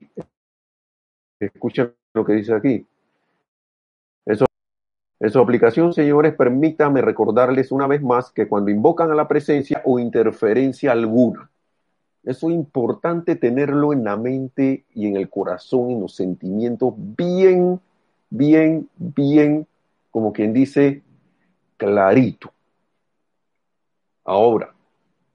[1.41, 2.87] Escuchen lo que dice aquí.
[4.25, 4.47] Eso,
[5.21, 9.83] en su aplicación, señores, permítame recordarles una vez más que cuando invocan a la presencia
[9.85, 11.51] o interferencia alguna,
[12.25, 17.81] eso es importante tenerlo en la mente y en el corazón, en los sentimientos, bien,
[18.31, 19.67] bien, bien,
[20.11, 21.03] como quien dice,
[21.77, 22.53] clarito.
[24.25, 24.73] Ahora,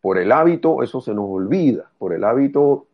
[0.02, 1.91] por el hábito, eso se nos olvida.
[1.99, 2.88] Por el hábito,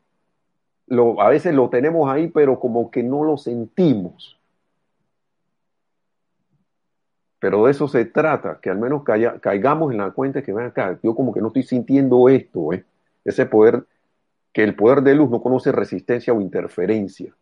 [1.20, 4.38] a veces lo tenemos ahí, pero como que no lo sentimos.
[7.40, 11.00] Pero de eso se trata, que al menos caigamos en la cuenta que ven acá,
[11.02, 12.84] yo como que no estoy sintiendo esto, ¿eh?
[13.26, 13.86] Ese poder,
[14.54, 17.36] que el poder de luz no conoce resistencia o interferencia.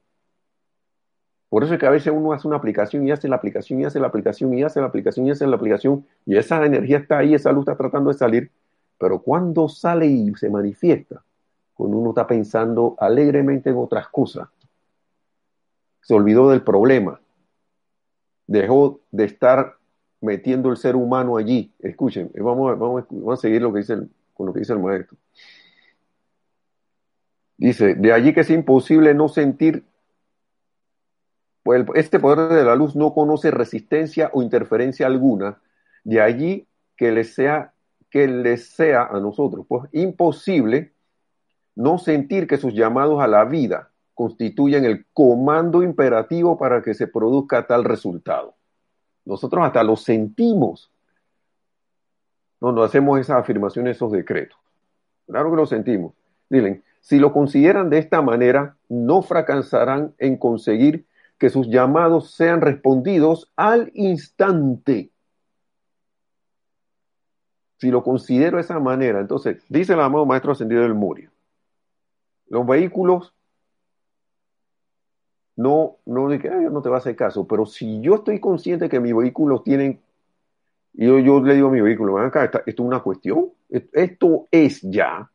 [1.49, 3.85] Por eso es que a veces uno hace una aplicación y hace la aplicación y
[3.85, 7.19] hace la aplicación y hace la aplicación y hace la aplicación y esa energía está
[7.19, 8.51] ahí, esa luz está tratando de salir
[9.03, 11.23] pero cuando sale y se manifiesta,
[11.73, 14.47] cuando uno está pensando alegremente en otras cosas,
[16.01, 17.19] se olvidó del problema,
[18.47, 19.75] dejó de estar
[20.21, 21.73] metiendo el ser humano allí.
[21.79, 23.97] Escuchen, vamos a, vamos a, seguir lo que dice
[24.33, 25.17] con lo que dice el maestro.
[27.57, 29.83] Dice, de allí que es imposible no sentir,
[31.63, 35.61] pues este poder de la luz no conoce resistencia o interferencia alguna,
[36.03, 37.73] de allí que le sea
[38.13, 40.93] que les sea a nosotros pues imposible
[41.73, 47.07] no sentir que sus llamados a la vida constituyen el comando imperativo para que se
[47.07, 48.53] produzca tal resultado.
[49.25, 50.91] Nosotros hasta lo sentimos
[52.59, 54.59] cuando hacemos esas afirmaciones, esos decretos.
[55.25, 56.13] Claro que lo sentimos.
[56.49, 61.05] Dilen, si lo consideran de esta manera, no fracasarán en conseguir
[61.37, 65.11] que sus llamados sean respondidos al instante.
[67.77, 71.29] Si lo considero de esa manera, entonces, dice el amado Maestro Ascendido del Murio,
[72.47, 73.33] los vehículos
[75.57, 79.13] no, no no te va a hacer caso, pero si yo estoy consciente que mis
[79.13, 79.99] vehículos tienen,
[80.93, 84.81] y yo, yo le digo a mi vehículo, acá, esto es una cuestión, esto es
[84.83, 85.29] ya,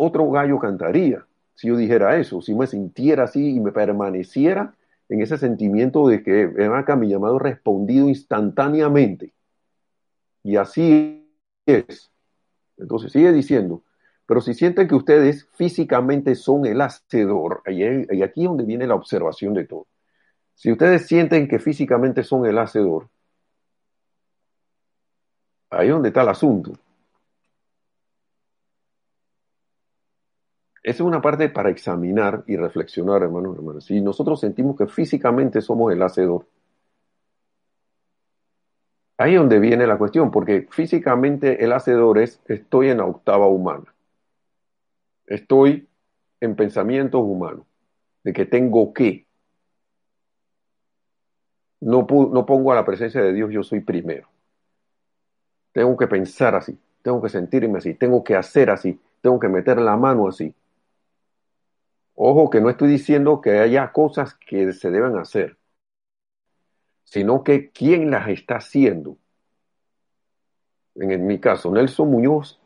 [0.00, 1.24] otro gallo cantaría
[1.60, 4.74] si yo dijera eso, si me sintiera así y me permaneciera
[5.10, 9.34] en ese sentimiento de que, acá, mi llamado respondido instantáneamente.
[10.42, 11.30] Y así
[11.66, 12.10] es.
[12.78, 13.82] Entonces sigue diciendo,
[14.24, 18.94] pero si sienten que ustedes físicamente son el hacedor, y aquí es donde viene la
[18.94, 19.86] observación de todo.
[20.54, 23.10] Si ustedes sienten que físicamente son el hacedor,
[25.68, 26.72] ahí es donde está el asunto.
[30.82, 33.84] Es una parte para examinar y reflexionar, hermanos y hermanas.
[33.84, 36.46] Si nosotros sentimos que físicamente somos el hacedor,
[39.20, 43.46] Ahí es donde viene la cuestión, porque físicamente el hacedor es, estoy en la octava
[43.48, 43.94] humana.
[45.26, 45.86] Estoy
[46.40, 47.66] en pensamientos humanos,
[48.24, 49.26] de que tengo que.
[51.80, 54.26] No, no pongo a la presencia de Dios, yo soy primero.
[55.72, 59.82] Tengo que pensar así, tengo que sentirme así, tengo que hacer así, tengo que meter
[59.82, 60.54] la mano así.
[62.22, 65.56] Ojo que no estoy diciendo que haya cosas que se deben hacer
[67.10, 69.18] sino que quién las está haciendo.
[70.94, 72.60] En, mi caso, Nelson Muñoz,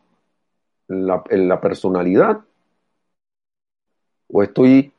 [0.87, 2.43] la, en la personalidad,
[4.29, 4.93] o estoy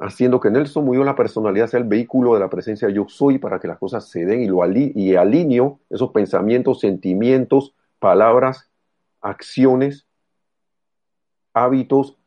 [0.00, 3.60] haciendo que Nelson Muñoz, la personalidad, sea el vehículo de la presencia yo soy para
[3.60, 8.72] que las cosas se den y, lo y alineo esos pensamientos, sentimientos, palabras,
[9.20, 10.08] acciones,
[11.52, 12.19] hábitos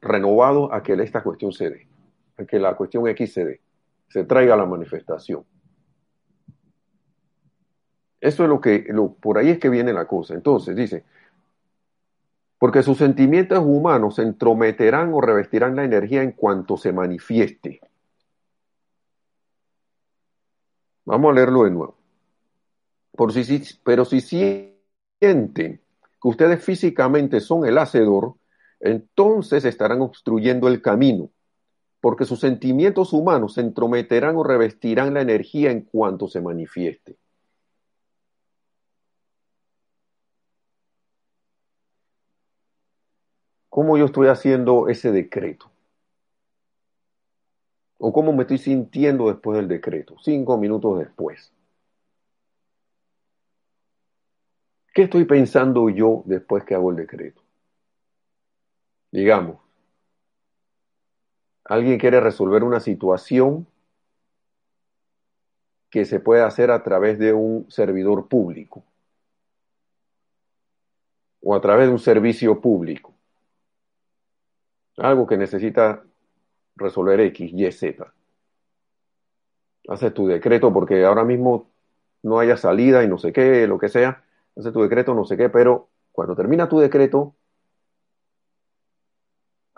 [0.00, 1.88] renovados a que esta cuestión se dé,
[2.36, 3.60] a que la cuestión X se dé,
[4.08, 5.44] se traiga la manifestación.
[8.20, 10.34] Eso es lo que, lo, por ahí es que viene la cosa.
[10.34, 11.04] Entonces, dice,
[12.58, 17.80] porque sus sentimientos humanos se entrometerán o revestirán la energía en cuanto se manifieste.
[21.04, 21.96] Vamos a leerlo de nuevo.
[23.12, 25.80] Por si, pero si sienten
[26.20, 28.34] que ustedes físicamente son el hacedor,
[28.80, 31.30] entonces estarán obstruyendo el camino,
[32.00, 37.16] porque sus sentimientos humanos se entrometerán o revestirán la energía en cuanto se manifieste.
[43.78, 45.70] cómo yo estoy haciendo ese decreto.
[47.98, 51.52] O cómo me estoy sintiendo después del decreto, cinco minutos después.
[54.92, 57.40] ¿Qué estoy pensando yo después que hago el decreto?
[59.10, 59.58] Digamos,
[61.64, 63.66] alguien quiere resolver una situación
[65.90, 68.84] que se puede hacer a través de un servidor público
[71.40, 73.14] o a través de un servicio público
[74.98, 76.02] algo que necesita
[76.76, 78.12] resolver X, Y, Z.
[79.88, 81.70] Haces tu decreto porque ahora mismo
[82.22, 84.22] no haya salida y no sé qué, lo que sea.
[84.56, 87.34] Haces tu decreto, no sé qué, pero cuando termina tu decreto,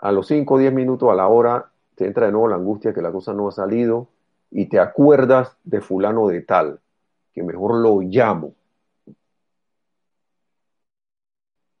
[0.01, 2.93] a los 5 o 10 minutos, a la hora, te entra de nuevo la angustia
[2.93, 4.07] que la cosa no ha salido
[4.49, 6.79] y te acuerdas de fulano de tal,
[7.33, 8.53] que mejor lo llamo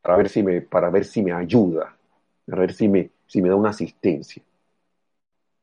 [0.01, 1.95] para ver si me, para ver si me ayuda,
[2.45, 4.41] para ver si me, si me da una asistencia.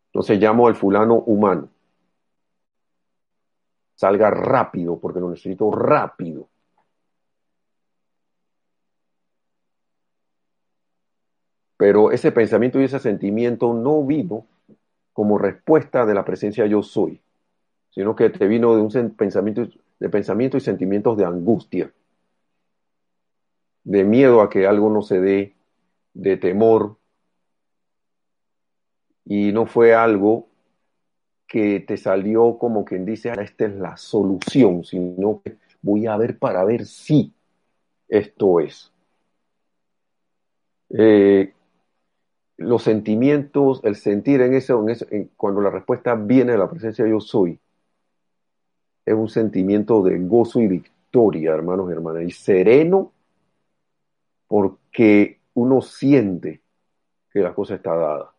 [0.07, 1.69] Entonces llamo al fulano humano.
[3.95, 6.49] Salga rápido porque lo necesito rápido.
[11.79, 14.45] Pero ese pensamiento y ese sentimiento no vino
[15.15, 17.21] como respuesta de la presencia yo soy,
[17.91, 19.67] sino que te vino de un pensamiento,
[19.99, 21.91] de pensamiento y sentimientos de angustia,
[23.85, 25.55] de miedo a que algo no se dé,
[26.15, 26.97] de temor,
[29.25, 30.49] y no fue algo
[31.47, 36.39] que te salió como quien dice, esta es la solución, sino que voy a ver
[36.39, 37.33] para ver si
[38.09, 38.93] esto es.
[40.91, 41.53] Eh,
[42.59, 44.85] los sentimientos, el sentir en eso,
[45.37, 47.59] cuando la respuesta viene de la presencia de yo soy,
[49.07, 53.13] es un sentimiento de gozo y victoria, hermanos y hermanas, y sereno
[54.47, 56.61] porque uno siente
[57.33, 58.33] que la cosa está dada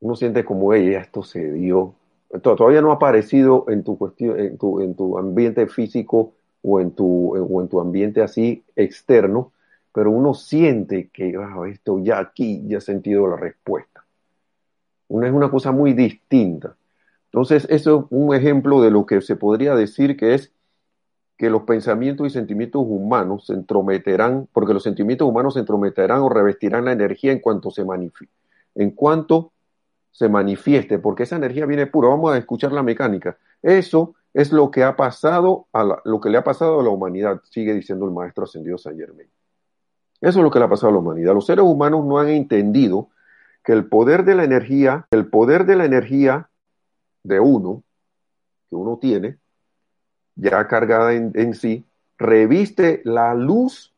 [0.00, 1.94] uno siente como ella, esto se dio.
[2.42, 6.92] Todavía no ha aparecido en tu cuestión, en tu, en tu ambiente físico o en
[6.92, 9.52] tu, o en tu ambiente así externo,
[9.98, 14.04] pero uno siente que ah, esto ya aquí ya ha sentido la respuesta.
[15.08, 16.76] Es una cosa muy distinta.
[17.24, 20.52] Entonces, eso es un ejemplo de lo que se podría decir que es
[21.36, 26.28] que los pensamientos y sentimientos humanos se entrometerán, porque los sentimientos humanos se entrometerán o
[26.28, 28.36] revestirán la energía en cuanto se manifieste,
[28.76, 29.50] en cuanto
[30.12, 32.08] se manifieste, porque esa energía viene pura.
[32.08, 33.36] Vamos a escuchar la mecánica.
[33.62, 37.40] Eso es lo que ha pasado a lo que le ha pasado a la humanidad,
[37.50, 39.28] sigue diciendo el maestro ascendido San Germain.
[40.20, 41.34] Eso es lo que le ha pasado a la humanidad.
[41.34, 43.10] Los seres humanos no han entendido
[43.62, 46.48] que el poder de la energía, el poder de la energía
[47.22, 47.84] de uno,
[48.68, 49.38] que uno tiene,
[50.34, 51.84] ya cargada en, sí,
[52.16, 53.94] reviste la luz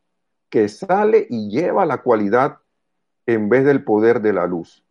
[0.49, 2.59] que sale y lleva la cualidad
[3.27, 4.85] en vez del poder de la luz.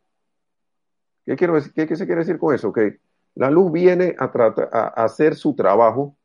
[1.26, 2.72] ¿Qué, quiero decir, qué, se quiere decir con eso?
[2.72, 3.00] Que
[3.36, 4.32] la luz viene a,
[4.72, 6.16] a, hacer su trabajo,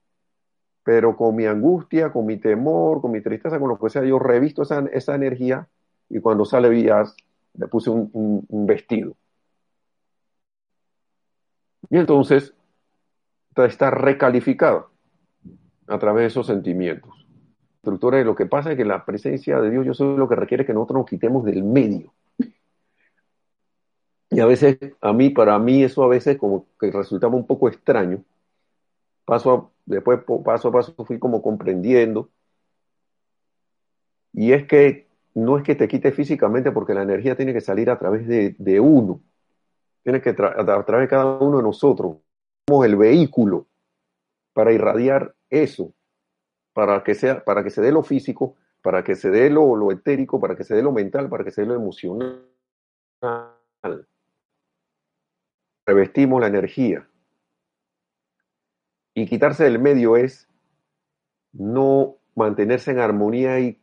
[0.84, 4.18] pero con mi angustia, con mi temor, con mi tristeza, con lo que sea, yo
[4.18, 5.66] revisto esa, esa energía
[6.10, 7.16] y cuando sale Vías
[7.54, 9.16] le puse un, vestido.
[11.90, 12.52] Y entonces
[13.56, 14.86] está recalificada
[15.86, 17.26] a través de esos sentimientos.
[17.76, 20.36] Estructura y lo que pasa es que la presencia de Dios, yo soy lo que
[20.36, 22.12] requiere que nosotros nos quitemos del medio.
[24.30, 27.68] Y a veces, a mí, para mí, eso a veces como que resultaba un poco
[27.68, 28.24] extraño.
[29.24, 32.30] Paso a, después, paso a paso, fui como comprendiendo.
[34.32, 37.90] Y es que no es que te quite físicamente, porque la energía tiene que salir
[37.90, 39.20] a través de, uno.
[40.02, 42.18] Tiene que a, a través de cada uno de nosotros.
[42.68, 43.66] Somos el vehículo
[44.52, 45.92] para irradiar eso,
[46.72, 49.90] para que, sea, para que se dé lo físico, para que se dé lo, lo
[49.90, 52.44] etérico, para que se dé lo mental, para que se dé lo emocional.
[55.86, 57.08] Revestimos la energía.
[59.14, 60.48] Y quitarse del medio es
[61.52, 63.80] no mantenerse en armonía y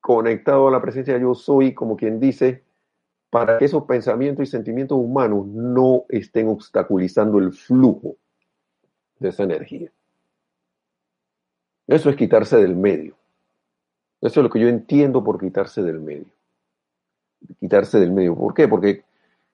[0.00, 2.62] conectado a la presencia de yo soy, como quien dice,
[3.30, 8.16] para que esos pensamientos y sentimientos humanos no estén obstaculizando el flujo
[9.18, 9.90] de esa energía.
[11.86, 13.16] Eso es quitarse del medio.
[14.20, 16.26] Eso es lo que yo entiendo por quitarse del medio.
[17.58, 18.36] Quitarse del medio.
[18.36, 18.68] ¿Por qué?
[18.68, 19.04] Porque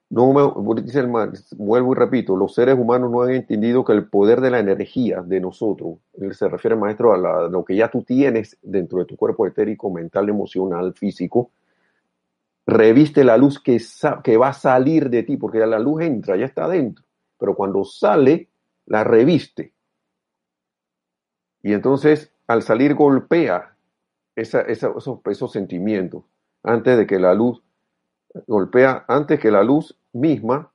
[0.08, 1.10] no me, dice el,
[1.56, 5.20] vuelvo y repito, los seres humanos no han entendido que el poder de la energía
[5.22, 5.98] de nosotros,
[6.30, 10.28] se refiere, maestro, a, lo que ya tú tienes dentro de tu cuerpo etérico, mental,
[10.28, 11.50] emocional, físico,
[12.66, 13.78] reviste la luz que,
[14.36, 17.04] va a salir de ti, porque la luz entra, ya está dentro,
[17.36, 18.48] pero cuando sale,
[18.86, 19.72] la reviste.
[21.62, 23.76] Y entonces, al salir, golpea
[24.36, 26.22] esa, esos, esos sentimientos
[26.62, 27.62] antes de que la luz
[28.46, 30.72] golpea antes que la luz misma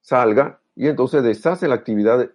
[0.00, 2.30] salga y entonces deshace la actividad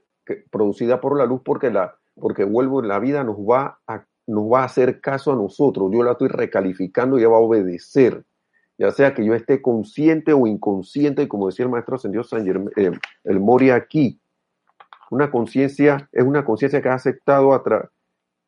[0.51, 4.61] producida por la luz porque la porque vuelvo la vida nos va a nos va
[4.61, 5.89] a hacer caso a nosotros.
[5.91, 8.23] Yo la estoy recalificando y va a obedecer.
[8.77, 12.45] Ya sea que yo esté consciente o inconsciente y como decía el maestro ascendido San
[12.45, 12.91] Germain, eh,
[13.23, 14.21] el Mori aquí
[15.11, 17.63] una conciencia es una conciencia que ha aceptado a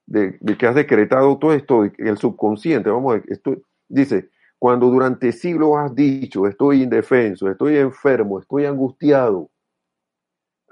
[0.06, 3.58] de, de, que has decretado todo esto el subconsciente vamos esto
[3.88, 4.30] dice
[4.62, 9.50] cuando durante siglos has dicho, estoy indefenso, estoy enfermo, estoy angustiado,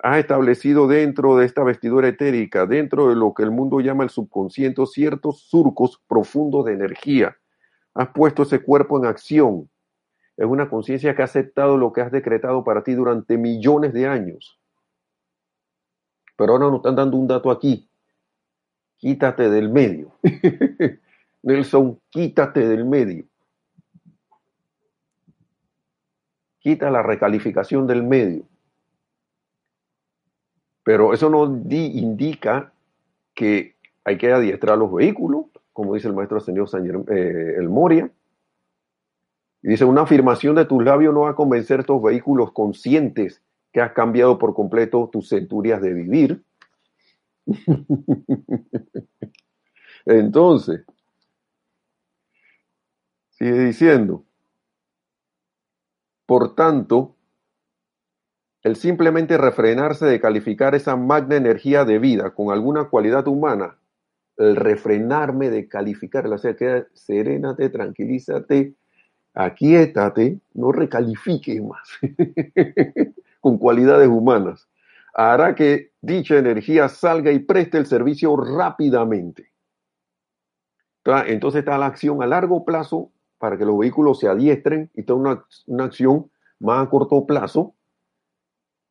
[0.03, 4.11] has establecido dentro de esta vestidura etérica, dentro de lo que el mundo llama el
[4.11, 7.35] subconsciente, ciertos surcos profundos de energía.
[7.95, 9.71] Has puesto ese cuerpo en acción.
[10.37, 14.05] Es una conciencia que ha aceptado lo que has decretado para ti durante millones de
[14.05, 14.59] años.
[16.37, 17.89] Pero ahora nos están dando un dato aquí.
[18.97, 20.11] Quítate del medio.
[21.41, 23.28] Nelson, quítate del medio.
[26.59, 28.43] Quita la recalificación del medio.
[30.83, 32.71] Pero eso no indica
[33.33, 38.09] que hay que adiestrar los vehículos, como dice el maestro ascendido San eh, el Moria.
[39.61, 43.41] Y dice, una afirmación de tus labios no va a convencer a estos vehículos conscientes
[43.71, 46.43] que has cambiado por completo tus centurias de vivir.
[50.05, 50.85] Entonces,
[53.31, 54.23] sigue diciendo,
[56.29, 57.15] por tanto,
[58.61, 63.79] el simplemente refrenarse de calificar esa magna energía de vida con alguna cualidad humana,
[64.37, 68.75] el refrenarme de calificarla, o sea, que serénate, tranquilízate,
[69.33, 71.97] aquietate, no recalifique más
[73.41, 74.69] con cualidades humanas,
[75.15, 79.51] hará que dicha energía salga y preste el servicio rápidamente.
[81.25, 85.43] Entonces está la acción a largo plazo para que los vehículos se adiestren y tengan
[85.65, 86.29] una, acción
[86.59, 87.73] más a corto plazo,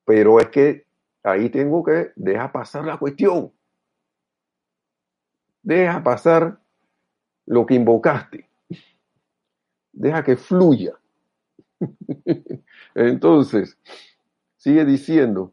[0.05, 0.87] pero es que
[1.23, 3.53] ahí tengo que dejar pasar la cuestión.
[5.63, 6.59] Deja pasar
[7.45, 8.49] lo que invocaste.
[9.93, 10.99] Deja que fluya.
[12.95, 13.77] Entonces,
[14.57, 15.53] sigue diciendo,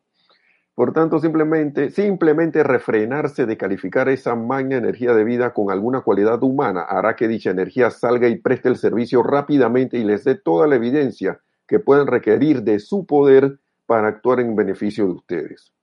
[0.75, 6.43] por tanto, simplemente, simplemente refrenarse de calificar esa magna energía de vida con alguna cualidad
[6.43, 10.67] humana hará que dicha energía salga y preste el servicio rápidamente y les dé toda
[10.67, 15.73] la evidencia que pueden requerir de su poder para actuar en beneficio de ustedes.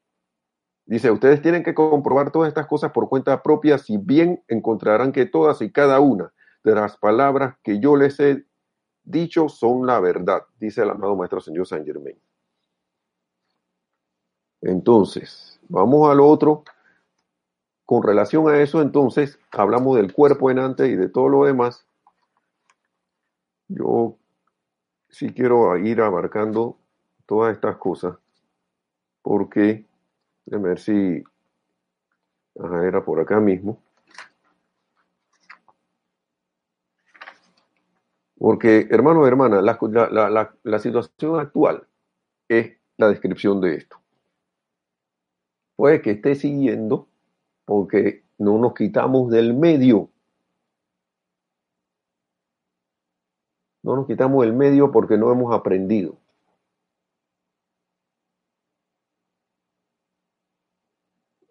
[0.85, 5.25] Dice, ustedes tienen que comprobar todas estas cosas por cuenta propia, si bien encontrarán que
[5.25, 6.35] todas y cada una
[6.65, 8.45] de las palabras que yo les he
[9.05, 12.19] dicho son la verdad, dice el amado Maestro Señor San Germain.
[14.63, 16.65] Entonces, vamos al otro.
[17.85, 21.85] Con relación a eso, entonces, hablamos del cuerpo en antes y de todo lo demás.
[23.69, 24.17] Yo
[25.09, 26.79] sí quiero ir abarcando
[27.27, 28.17] todas estas cosas,
[29.21, 29.85] porque,
[30.47, 31.25] déjame ver si
[32.55, 33.83] era por acá mismo.
[38.39, 41.87] Porque, hermano y hermana, la situación actual
[42.49, 44.02] es la descripción de esto.
[45.77, 47.09] Puede que esté siguiendo
[47.65, 50.11] porque no nos quitamos del medio.
[53.83, 56.17] No nos quitamos del medio porque no hemos aprendido.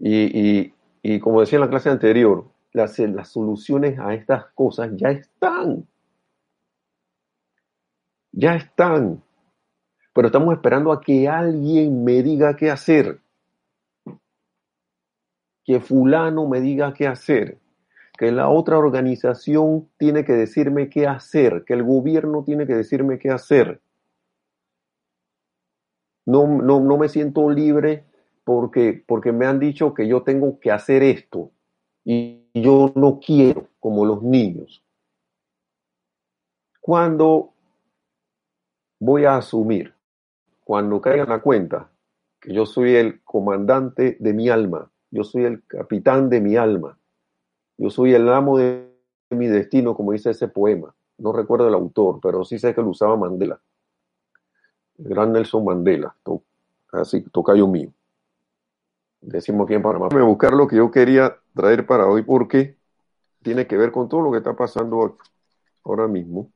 [0.03, 5.09] Y, y, como decía en la clase anterior, las, las soluciones a estas cosas ya
[5.11, 5.87] están.
[8.31, 9.21] Ya están.
[10.13, 13.19] Pero estamos esperando a que alguien me diga qué hacer.
[15.71, 17.57] Que fulano me diga qué hacer.
[18.17, 21.63] Que la otra organización tiene que decirme qué hacer.
[21.65, 23.79] Que el gobierno tiene que decirme qué hacer.
[26.25, 28.03] No, no, no me siento libre
[28.43, 31.51] porque, porque me han dicho que yo tengo que hacer esto
[32.03, 34.83] y yo no quiero, como los niños.
[36.81, 37.53] Cuando
[38.99, 39.93] voy a asumir,
[40.65, 41.89] cuando caiga en la cuenta,
[42.41, 46.97] que yo soy el comandante de mi alma, yo soy el capitán de mi alma,
[47.77, 48.91] yo soy el amo de
[49.29, 50.93] mi destino, como dice ese poema.
[51.17, 53.61] No recuerdo el autor, pero sí sé que lo usaba Mandela.
[54.97, 56.15] El gran Nelson Mandela,
[56.91, 57.91] así, tocayo mío
[59.21, 60.09] decimos aquí en Panamá.
[60.11, 62.77] Voy a buscar lo que yo quería traer para hoy porque
[63.41, 65.17] tiene que ver con todo lo que está pasando
[65.83, 66.51] ahora mismo.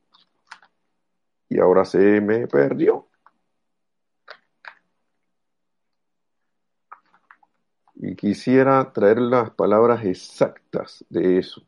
[1.48, 3.05] Y ahora se me perdió.
[7.96, 11.62] Y quisiera traer las palabras exactas de eso.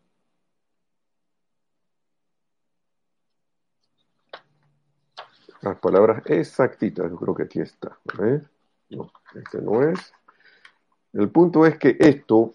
[5.62, 7.98] Las palabras exactitas, yo creo que aquí está.
[8.90, 10.12] No, este no es.
[11.14, 12.52] El punto es que esto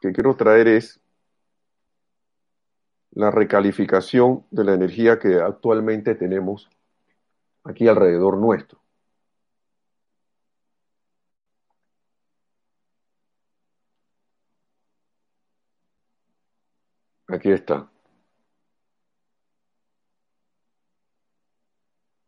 [0.00, 1.00] que quiero traer es
[3.12, 6.68] la recalificación de la energía que actualmente tenemos
[7.62, 8.81] aquí alrededor nuestro.
[17.32, 17.88] Aquí está.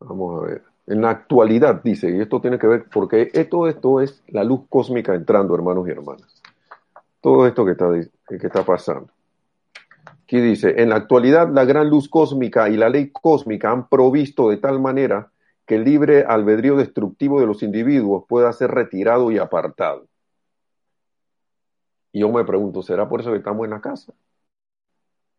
[0.00, 0.62] Vamos a ver.
[0.86, 4.62] En la actualidad, dice, y esto tiene que ver, porque todo esto es la luz
[4.68, 6.42] cósmica entrando, hermanos y hermanas.
[7.20, 7.90] Todo esto que está,
[8.28, 9.10] que está pasando.
[10.22, 14.48] Aquí dice, en la actualidad la gran luz cósmica y la ley cósmica han provisto
[14.48, 15.30] de tal manera
[15.66, 20.06] que el libre albedrío destructivo de los individuos pueda ser retirado y apartado.
[22.12, 24.14] Y yo me pregunto, ¿será por eso que estamos en la casa?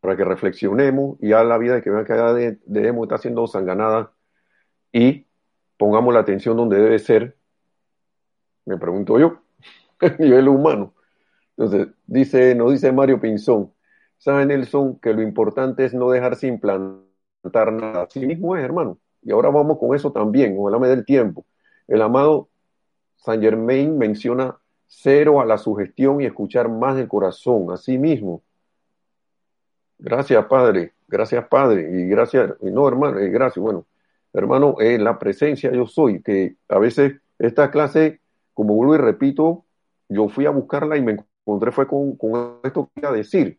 [0.06, 4.12] Para que reflexionemos y a la vida de que vean que debemos estar siendo sanganada
[4.92, 5.26] y
[5.76, 7.36] pongamos la atención donde debe ser,
[8.66, 9.40] me pregunto yo,
[10.00, 10.94] a nivel humano.
[11.56, 13.72] Entonces, dice, nos dice Mario Pinzón,
[14.16, 18.04] sabe Nelson que lo importante es no dejarse implantar nada.
[18.04, 19.00] Así mismo es, hermano.
[19.22, 21.44] Y ahora vamos con eso también, ojalá me dé el tiempo.
[21.88, 22.48] El amado
[23.16, 28.44] Saint Germain menciona cero a la sugestión y escuchar más del corazón, así mismo.
[29.98, 30.92] Gracias, Padre.
[31.08, 31.88] Gracias, Padre.
[31.90, 33.62] Y gracias, y no, hermano, y gracias.
[33.62, 33.86] Bueno,
[34.32, 38.20] hermano, en la presencia yo soy, que a veces esta clase,
[38.54, 39.64] como vuelvo y repito,
[40.08, 41.16] yo fui a buscarla y me
[41.46, 42.18] encontré fue con,
[42.64, 43.58] esto que iba a decir,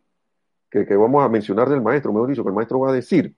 [0.69, 3.35] que, vamos a mencionar del maestro, mejor dicho, que el maestro va a decir.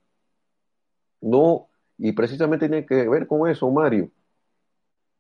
[1.22, 4.10] No, y precisamente tiene que ver con eso, Mario.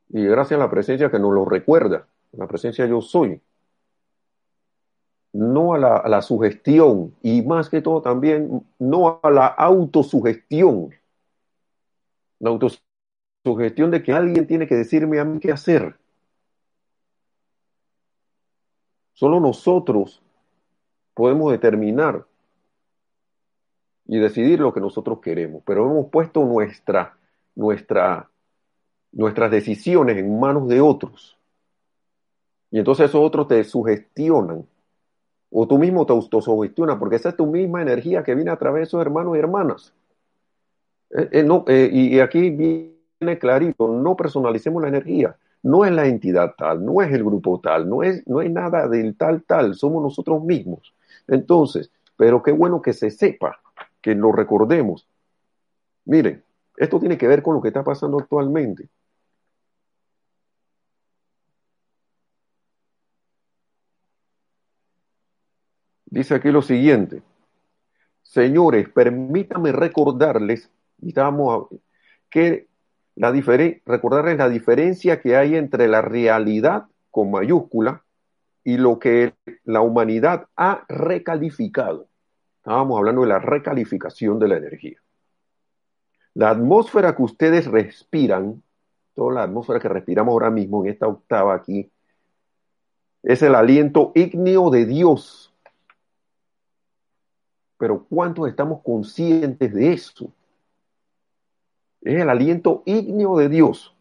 [0.09, 3.41] Y gracias a la presencia que nos lo recuerda, la presencia yo soy.
[5.31, 10.91] No a la, a la sugestión y más que todo también no a la autosugestión
[12.39, 15.97] la autosugestión de que alguien tiene que decirme a mí qué hacer.
[19.13, 20.21] Solo nosotros
[21.13, 22.25] podemos determinar
[24.05, 27.17] y decidir lo que nosotros queremos, pero hemos puesto nuestra,
[27.53, 28.29] nuestra,
[29.11, 31.37] nuestras decisiones en manos de otros.
[32.71, 34.65] Y entonces esos otros te sugestionan.
[35.51, 38.81] O tú mismo te autosugestionas, porque esa es tu misma energía que viene a través
[38.81, 39.93] de esos hermanos y hermanas.
[41.11, 45.35] Eh, eh, no, eh, y, aquí viene clarito, no personalicemos la energía.
[45.61, 48.87] No es la entidad tal, no es el grupo tal, no es, no es nada
[48.87, 50.93] del tal tal, somos nosotros mismos.
[51.27, 53.59] Entonces, pero qué bueno que se sepa,
[54.01, 55.07] que lo recordemos.
[56.05, 56.43] Miren,
[56.77, 58.87] esto tiene que ver con lo que está pasando actualmente.
[66.09, 67.21] Dice aquí lo siguiente.
[68.23, 70.71] Señores, permítame recordarles
[72.29, 72.67] que
[73.15, 73.31] la
[73.85, 78.03] recordarles la diferencia que hay entre la realidad con mayúscula
[78.63, 79.33] y lo que
[79.63, 82.07] la humanidad ha recalificado.
[82.57, 84.97] Estábamos hablando de la recalificación de la energía.
[86.33, 88.61] La atmósfera que ustedes respiran,
[89.15, 91.91] toda la atmósfera que respiramos ahora mismo en esta octava aquí,
[93.21, 95.48] Es el aliento ígneo de Dios.
[97.79, 100.29] Pero ¿cuántos estamos conscientes de eso?
[102.01, 103.95] Es el aliento ígneo de Dios.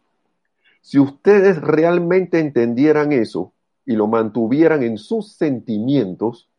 [0.81, 3.53] Si ustedes realmente entendieran eso
[3.85, 6.49] y lo mantuvieran en sus sentimientos,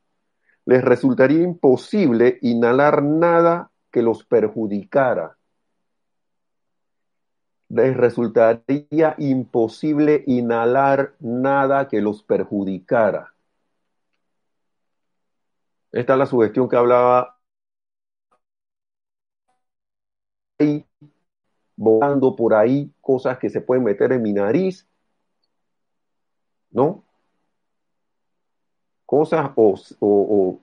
[0.65, 5.37] les resultaría imposible inhalar nada que los perjudicara.
[7.69, 13.35] Les resultaría imposible inhalar nada que los perjudicara.
[15.93, 17.37] Esta es la sugestión que hablaba
[20.59, 20.87] ahí,
[21.77, 24.87] volando por ahí, cosas que se pueden meter en mi nariz,
[26.71, 27.05] ¿no?
[29.05, 30.59] Cosas o,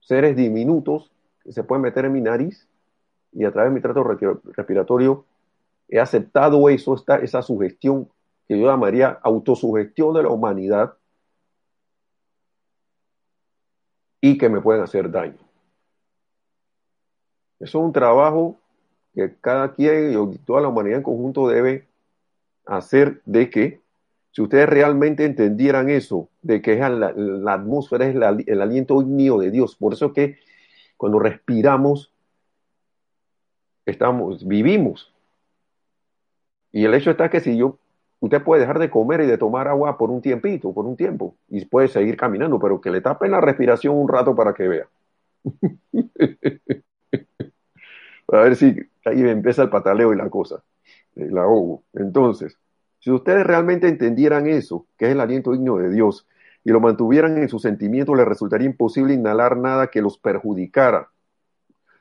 [0.00, 1.10] seres diminutos
[1.42, 2.68] que se pueden meter en mi nariz
[3.32, 5.24] y a través de mi trato respiratorio
[5.88, 8.08] he aceptado eso, esta, esa sugestión
[8.46, 10.97] que yo llamaría autosugestión de la humanidad
[14.20, 15.38] y que me pueden hacer daño.
[17.60, 18.56] Eso es un trabajo
[19.14, 21.88] que cada quien y toda la humanidad en conjunto debe
[22.66, 23.80] hacer de que,
[24.30, 29.38] si ustedes realmente entendieran eso, de que es la, atmósfera es la, el aliento ígneo
[29.38, 30.38] de Dios, por eso es que
[30.96, 32.12] cuando respiramos,
[33.86, 35.12] estamos, vivimos.
[36.70, 37.78] Y el hecho está que si yo,
[38.20, 41.36] usted puede dejar de comer y de tomar agua por un tiempito, por un tiempo,
[41.48, 44.88] y puede seguir caminando, pero que le tapen la respiración un rato para que vea.
[48.32, 50.62] a ver si ahí empieza el pataleo y la cosa,
[51.16, 51.84] el ahogo.
[51.94, 52.58] Entonces,
[52.98, 56.26] si ustedes realmente entendieran eso, que es el aliento digno de Dios,
[56.64, 61.08] y lo mantuvieran en sus sentimientos, les resultaría imposible inhalar nada que los perjudicara.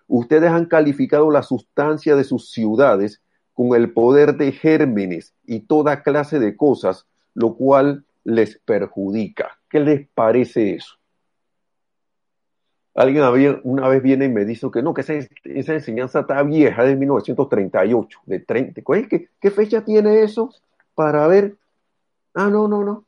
[0.07, 3.21] Ustedes han calificado la sustancia de sus ciudades
[3.57, 9.57] con el poder de gérmenes y toda clase de cosas, lo cual les perjudica.
[9.67, 10.93] ¿Qué les parece eso?
[12.93, 16.95] Alguien una vez viene y me dice que no, que esa, enseñanza está vieja, de
[16.95, 18.81] 1938, de 30.
[19.09, 20.53] ¿Qué, ¿Qué fecha tiene eso
[20.93, 21.55] para ver?
[22.35, 22.91] Ah, no, no, no.
[22.91, 23.05] O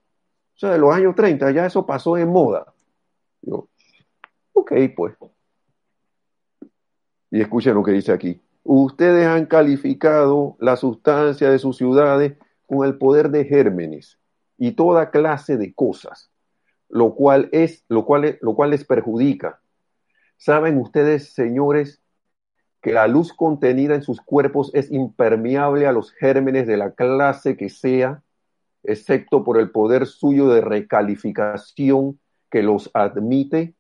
[0.56, 2.74] sea, de los años 30, ya eso pasó en moda.
[3.44, 3.68] Yo,
[4.54, 5.14] ok, pues.
[7.30, 8.42] Y escuchen lo que dice aquí.
[8.64, 14.20] Ustedes han calificado la sustancia de sus ciudades con el poder de gérmenes
[14.58, 16.32] y toda clase de cosas,
[16.90, 19.60] lo cual es, lo cual, lo cual les perjudica
[20.40, 22.02] ¿Saben ustedes, señores,
[22.82, 27.58] que la luz contenida en sus cuerpos es impermeable a los gérmenes de la clase
[27.58, 28.24] que sea,
[28.84, 33.76] excepto por el poder suyo de recalificación que los admite?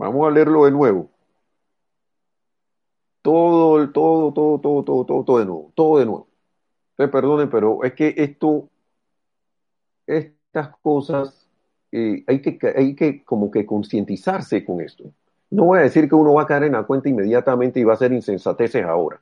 [0.00, 1.10] Vamos a leerlo de nuevo.
[3.20, 6.26] Todo, todo, todo, todo, todo, todo, todo de nuevo, todo de nuevo.
[6.96, 8.70] Perdonen, pero es que esto
[10.06, 11.46] estas cosas
[11.92, 15.12] eh, hay, que, hay que como que concientizarse con esto.
[15.50, 17.92] No voy a decir que uno va a caer en la cuenta inmediatamente y va
[17.92, 19.20] a hacer insensateces ahora.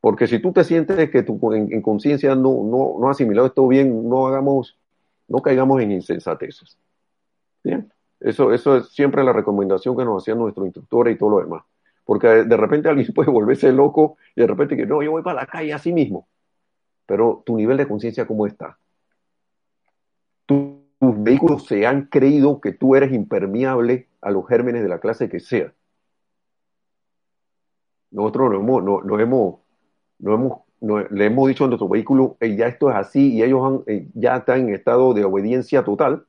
[0.00, 3.68] Porque si tú te sientes que tú en, conciencia no, no, no has asimilado esto
[3.68, 4.76] bien, no hagamos,
[5.28, 6.76] no caigamos en insensateces.
[7.62, 7.92] Bien.
[8.20, 11.64] Eso, eso es siempre la recomendación que nos hacían nuestros instructores y todo lo demás.
[12.04, 15.40] Porque de repente alguien puede volverse loco y de repente que no, yo voy para
[15.40, 16.26] la calle así mismo.
[17.06, 18.78] Pero tu nivel de conciencia, ¿cómo está?
[20.46, 25.28] tus vehículos se han creído que tú eres impermeable a los gérmenes de la clase
[25.28, 25.72] que sea.
[28.10, 29.56] Nosotros no hemos, no, hemos,
[30.18, 33.60] no hemos no, le hemos dicho a nuestro vehículo, ya esto es así y ellos
[33.64, 36.26] han, eh, ya están en estado de obediencia total,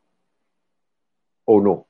[1.46, 1.88] o no.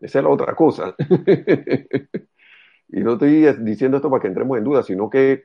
[0.00, 0.94] Esa es la otra cosa.
[2.88, 5.44] y no estoy diciendo esto para que entremos en duda, sino que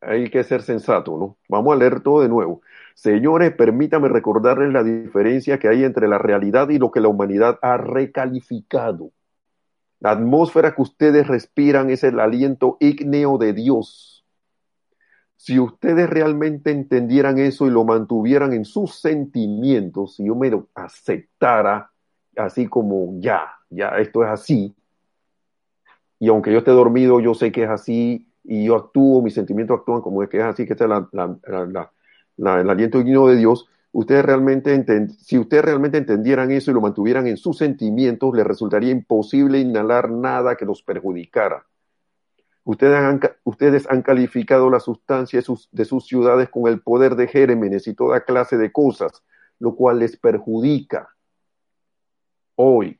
[0.00, 1.38] hay que ser sensato, ¿no?
[1.48, 2.60] Vamos a leer todo de nuevo.
[2.94, 7.58] Señores, permítame recordarles la diferencia que hay entre la realidad y lo que la humanidad
[7.62, 9.12] ha recalificado.
[10.00, 14.23] La atmósfera que ustedes respiran es el aliento ígneo de Dios.
[15.36, 20.68] Si ustedes realmente entendieran eso y lo mantuvieran en sus sentimientos, si yo me lo
[20.74, 21.90] aceptara
[22.36, 24.74] así como ya, ya esto es así,
[26.18, 29.78] y aunque yo esté dormido, yo sé que es así, y yo actúo, mis sentimientos
[29.78, 31.08] actúan como es que es así, que es la,
[32.60, 37.26] el aliento digno de Dios, ustedes realmente si ustedes realmente entendieran eso y lo mantuvieran
[37.26, 41.64] en sus sentimientos, les resultaría imposible inhalar nada que los perjudicara.
[42.64, 47.86] Ustedes han, calificado la sustancia de sus, de sus ciudades con el poder de gérmenes
[47.86, 49.22] y toda clase de cosas,
[49.58, 51.14] lo cual les perjudica.
[52.54, 52.98] Hoy,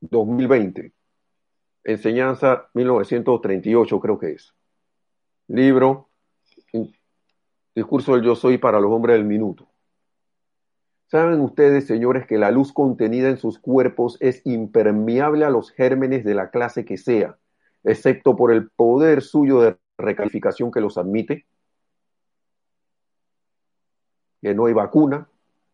[0.00, 0.92] 2020,
[1.84, 4.52] enseñanza 1938 creo que es.
[5.46, 6.08] libro
[7.74, 9.68] Discurso del Yo Soy para los hombres del minuto.
[11.08, 16.24] ¿Saben ustedes, señores, que la luz contenida en sus cuerpos es impermeable a los gérmenes
[16.24, 17.38] de la clase que sea,
[17.86, 21.46] excepto por el poder suyo de recalificación que los admite?
[24.42, 25.28] Que no hay vacuna,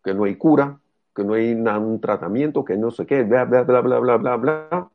[0.05, 0.79] que no hay cura,
[1.15, 4.37] que no hay un tratamiento, que no sé qué, bla, bla, bla, bla, bla, bla,
[4.37, 4.91] bla.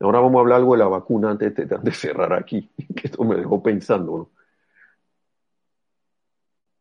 [0.00, 3.36] Ahora vamos a hablar algo de la vacuna antes de, cerrar aquí, que esto me
[3.36, 4.30] dejó pensando, ¿no?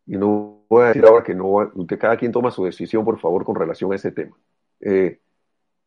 [0.06, 3.20] Y no voy a decir ahora que no, que cada quien toma su decisión, por
[3.20, 4.38] favor, con relación a ese tema.
[4.82, 5.22] Eh,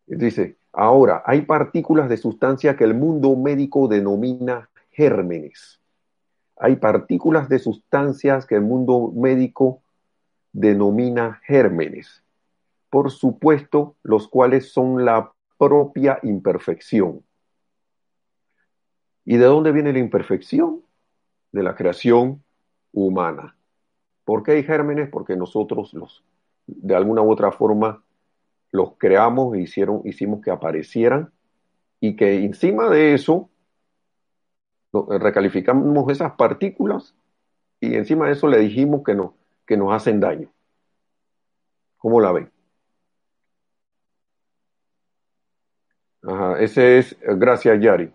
[0.07, 5.81] dice, ahora, hay partículas de sustancia que el mundo médico denomina gérmenes.
[6.57, 9.83] Hay partículas de sustancias que el mundo médico
[10.53, 12.23] denomina gérmenes.
[12.89, 17.23] Por supuesto, los cuales son la propia imperfección.
[19.25, 20.83] ¿Y de dónde viene la imperfección?
[21.53, 22.43] De la creación
[22.93, 23.57] humana.
[24.25, 25.11] ¿Por qué hay gérmenes?
[25.11, 26.25] Porque nosotros los,
[26.67, 28.03] de alguna u otra forma,
[28.73, 31.33] los creamos e hicieron, hicimos que aparecieran
[32.01, 33.51] y que encima de eso
[34.93, 37.15] recalificamos esas partículas
[37.81, 39.35] y encima de eso le dijimos que, no,
[39.67, 40.51] que nos hacen daño.
[41.99, 42.51] ¿Cómo la ven?
[46.59, 48.13] Ese es, gracias Yari.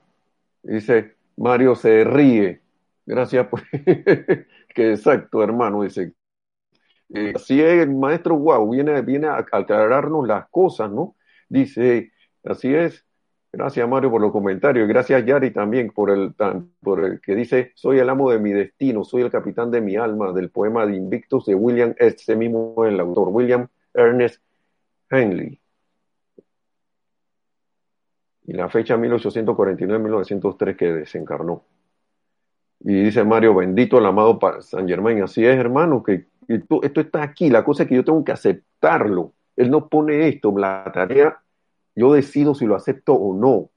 [0.64, 2.62] Dice, Mario se ríe.
[3.06, 3.62] Gracias por...
[4.76, 6.14] que exacto, hermano, dice.
[7.14, 11.16] Eh, así es, el maestro Wow viene, viene a aclararnos las cosas, ¿no?
[11.50, 12.12] Dice,
[12.44, 13.06] así es.
[13.54, 14.88] Gracias, Mario, por los comentarios.
[14.88, 16.34] Gracias, Yari, también por el,
[16.80, 19.98] por el que dice, soy el amo de mi destino, soy el capitán de mi
[19.98, 24.42] alma, del poema de Invictus de William, este mismo el autor, William Ernest
[25.10, 25.60] Henley.
[28.46, 31.66] Y la fecha 1849-1903 que desencarnó.
[32.80, 35.22] Y dice Mario, bendito el amado San Germán.
[35.22, 37.50] Así es, hermano, que esto, está aquí.
[37.50, 39.34] La cosa es que yo tengo que aceptarlo.
[39.56, 41.42] Él no pone esto, la tarea,
[41.96, 43.70] yo decido si lo acepto o no.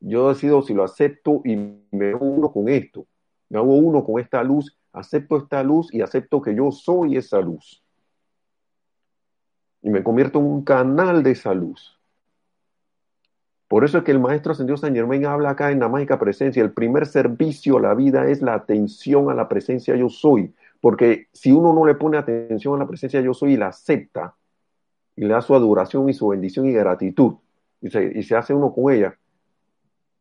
[0.00, 1.56] Yo decido si lo acepto y
[1.90, 3.06] me uno con esto.
[3.48, 7.40] Me hago uno con esta luz, acepto esta luz y acepto que yo soy esa
[7.40, 7.82] luz.
[9.82, 11.98] Y me convierto en un canal de esa luz.
[13.68, 16.62] Por eso es que el Maestro Ascendido San Germán habla acá en la mágica presencia.
[16.62, 20.52] El primer servicio a la vida es la atención a la presencia yo soy.
[20.80, 24.34] Porque si uno no le pone atención a la presencia yo soy y la acepta,
[25.16, 27.34] y le da su adoración y su bendición y gratitud,
[27.82, 29.18] y se, hace uno con ella,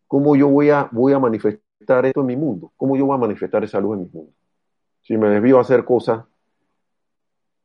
[0.07, 2.71] ¿cómo yo voy a, voy a manifestar esto en mi mundo?
[2.77, 4.31] ¿Cómo yo voy a manifestar esa luz en mi mundo?
[5.01, 6.25] Si me desvío a hacer cosas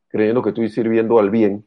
[0.09, 1.67] creyendo que estoy sirviendo al bien,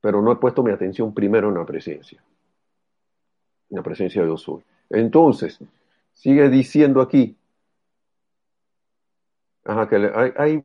[0.00, 2.22] pero no he puesto mi atención primero en la presencia
[3.70, 4.62] la presencia de Dios soy.
[4.90, 5.58] Entonces,
[6.14, 7.36] sigue diciendo aquí,
[9.68, 10.64] ajá, que hay,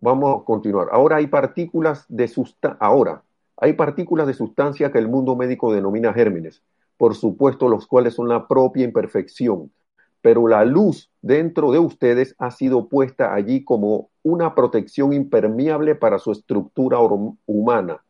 [0.00, 0.88] vamos a continuar.
[0.92, 3.22] Ahora hay partículas de sustancia, ahora,
[3.56, 6.62] hay partículas de sustancia que el mundo médico denomina gérmenes,
[6.96, 9.72] por supuesto, los cuales son la propia imperfección,
[10.20, 16.18] pero la luz dentro de ustedes ha sido puesta allí como una protección impermeable para
[16.18, 16.98] su estructura
[17.46, 18.02] humana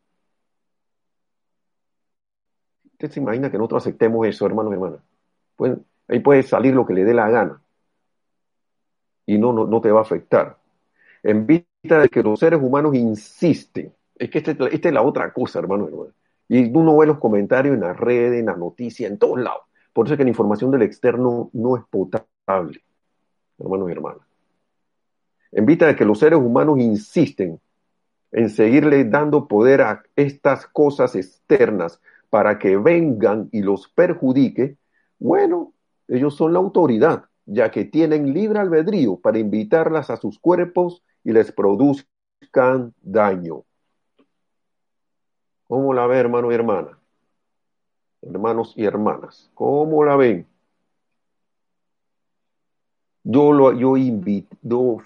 [3.03, 5.01] Usted se imagina que nosotros aceptemos eso, hermanos y hermanas.
[5.57, 5.77] Pues,
[6.07, 7.62] ahí puede salir lo que le dé la gana.
[9.27, 10.57] Y no, no, te va a afectar.
[11.23, 13.93] En vista de que los seres humanos insisten.
[14.17, 16.15] Es que esta, es la otra cosa, hermanos y hermanas.
[16.49, 19.63] Y uno ve los comentarios en las redes, en las noticias, en todos lados.
[19.93, 22.83] Por eso es que la información del externo no es potable,
[23.59, 24.27] hermanos y hermanas.
[25.53, 27.61] En vista de que los seres humanos insisten
[28.33, 32.01] en seguirle dando poder a estas cosas externas
[32.31, 34.77] para que vengan y los perjudique,
[35.19, 35.75] bueno,
[36.09, 41.33] ellos son la autoridad, ya que tienen libre albedrío para invitarlas a sus cuerpos y
[41.33, 43.65] les produzcan daño.
[45.67, 46.99] ¿Cómo la ve, hermano y hermana?
[48.21, 50.47] Hermanos y hermanas, ¿cómo la ven?
[53.25, 53.95] Yo, lo, yo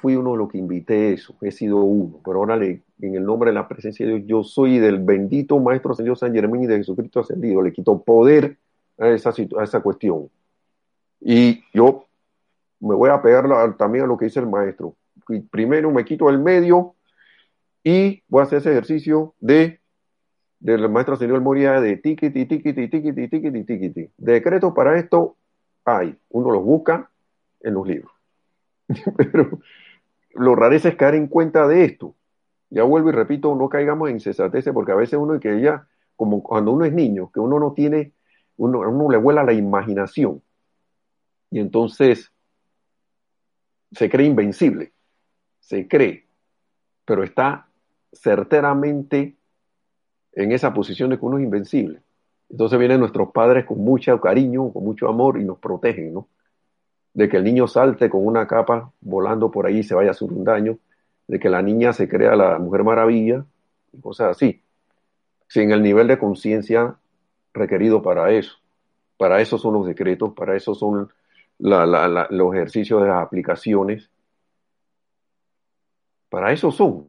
[0.00, 3.24] fui uno de los que invité eso, he sido uno, pero ahora le, en el
[3.24, 6.66] nombre de la presencia de Dios, yo soy del bendito Maestro Señor San Germán y
[6.66, 8.58] de Jesucristo ascendido, le quito poder
[8.98, 10.30] a esa, a esa cuestión.
[11.20, 12.05] Y yo
[12.80, 14.96] me voy a pegar también a lo que dice el Maestro.
[15.50, 16.94] primero me quito el medio
[17.82, 19.80] y voy a hacer ese ejercicio de
[20.58, 24.10] del Maestro Señor Moría de tiquiti, tiquiti, tiquiti, tiquiti, tiquiti.
[24.16, 25.36] Decretos para esto
[25.84, 27.10] hay, uno los busca
[27.60, 28.12] en los libros.
[29.16, 29.60] Pero
[30.34, 32.14] lo rareza es caer en cuenta de esto.
[32.70, 36.42] Ya vuelvo y repito, no caigamos en cesatece, porque a veces uno que ya, como
[36.42, 38.12] cuando uno es niño, que uno no tiene,
[38.56, 40.42] uno, uno le vuela la imaginación.
[41.50, 42.32] Y entonces
[43.92, 44.92] se cree invencible,
[45.60, 46.26] se cree,
[47.04, 47.68] pero está
[48.12, 49.36] certeramente
[50.32, 52.02] en esa posición de que uno es invencible.
[52.48, 56.28] Entonces vienen nuestros padres con mucho cariño, con mucho amor y nos protegen, ¿no?
[57.14, 60.10] De que el niño salte con una capa volando por ahí y se vaya a
[60.12, 60.78] hacer un daño,
[61.26, 63.44] de que la niña se crea la mujer maravilla,
[63.92, 64.62] y cosas así,
[65.48, 66.96] sin el nivel de conciencia
[67.52, 68.56] requerido para eso.
[69.16, 71.10] Para eso son los decretos, para eso son
[71.58, 74.10] los ejercicios de las aplicaciones.
[76.28, 77.08] Para eso son.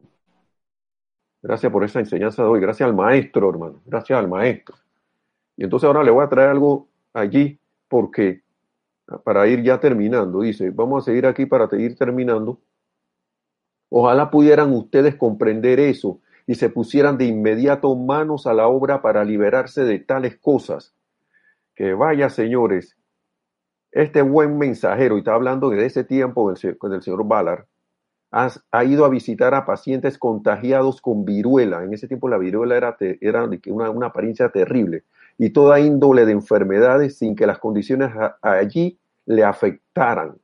[1.42, 2.60] Gracias por esa enseñanza de hoy.
[2.60, 3.80] Gracias al maestro, hermano.
[3.84, 4.76] Gracias al maestro.
[5.56, 8.42] Y entonces ahora le voy a traer algo allí porque
[9.24, 12.60] para ir ya terminando, dice, vamos a seguir aquí para seguir terminando.
[13.88, 19.24] Ojalá pudieran ustedes comprender eso y se pusieran de inmediato manos a la obra para
[19.24, 20.94] liberarse de tales cosas.
[21.74, 22.97] Que vaya, señores,
[23.92, 27.64] este buen mensajero, y está hablando de ese tiempo del, del señor Ballard,
[28.30, 31.82] ha ido a visitar a pacientes contagiados con viruela.
[31.82, 35.04] En ese tiempo la viruela era, era una, una, apariencia terrible
[35.38, 38.10] y toda índole de enfermedades sin que las condiciones
[38.42, 40.36] allí le afectaran.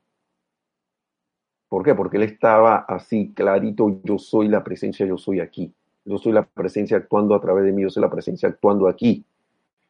[1.69, 1.95] ¿Por qué?
[1.95, 5.75] Porque él estaba así clarito, yo soy la presencia, yo soy aquí.
[6.05, 9.25] Yo soy la presencia actuando a través de mí, yo soy la presencia actuando aquí.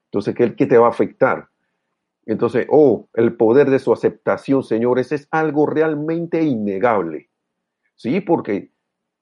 [0.06, 1.48] Entonces, ¿qué, qué te va a afectar?
[2.26, 7.30] Entonces, oh, el poder de su aceptación, señores, es algo realmente innegable.
[7.96, 8.70] Sí, porque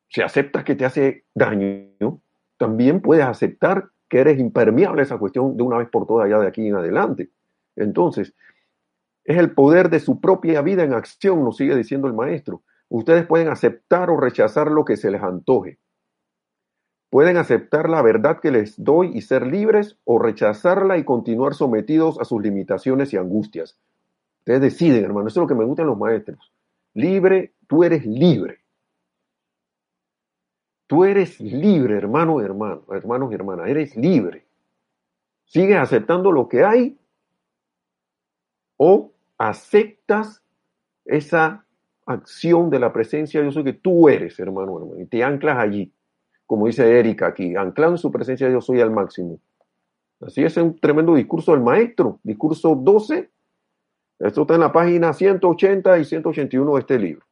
[0.08, 2.20] si aceptas que te hace daño,
[2.58, 6.38] también puedes aceptar que eres impermeable a esa cuestión de una vez por todas ya
[6.38, 7.30] de aquí en adelante.
[7.76, 8.34] Entonces,
[9.24, 12.62] es el poder de su propia vida en acción, nos sigue diciendo el maestro.
[12.88, 15.78] Ustedes pueden aceptar o rechazar lo que se les antoje.
[17.12, 22.18] Pueden aceptar la verdad que les doy y ser libres o rechazarla y continuar sometidos
[22.18, 23.78] a sus limitaciones y angustias.
[24.38, 25.28] Ustedes deciden, hermano.
[25.28, 26.54] Eso es lo que me gustan los maestros.
[26.94, 28.60] Libre, tú eres libre.
[30.86, 33.68] Tú eres libre, hermano, hermano, hermanos y hermanas.
[33.68, 34.46] Eres libre.
[35.44, 36.98] Sigues aceptando lo que hay
[38.78, 40.42] o aceptas
[41.04, 41.66] esa
[42.06, 45.92] acción de la presencia de Dios que tú eres, hermano, hermano, y te anclas allí
[46.46, 49.38] como dice Erika aquí, anclado su presencia yo soy al máximo.
[50.20, 53.30] Así es un tremendo discurso del maestro, discurso 12.
[54.20, 57.26] Esto está en la página 180 y 181 de este libro.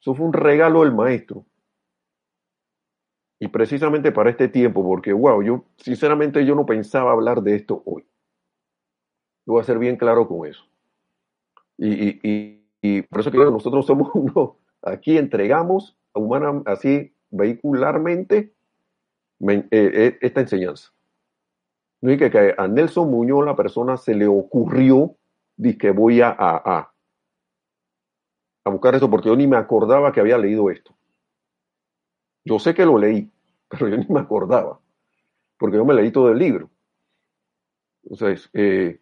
[0.00, 1.44] Eso fue un regalo del maestro.
[3.40, 7.82] Y precisamente para este tiempo, porque, wow, yo sinceramente yo no pensaba hablar de esto
[7.84, 8.02] hoy.
[9.46, 10.64] Yo voy a ser bien claro con eso.
[11.76, 18.54] Y, y por eso que nosotros somos uno, aquí entregamos a humana, así vehicularmente
[19.48, 20.92] eh, eh, esta enseñanza.
[22.00, 25.16] No es que, a Nelson Muñoz la persona se le ocurrió
[25.56, 26.92] de que voy a, a,
[28.64, 30.94] a buscar esto porque yo ni me acordaba que había leído esto.
[32.44, 33.30] Yo sé que lo leí,
[33.68, 34.80] pero yo ni me acordaba,
[35.58, 36.70] porque yo me leí todo el libro.
[38.02, 39.00] Entonces, eh,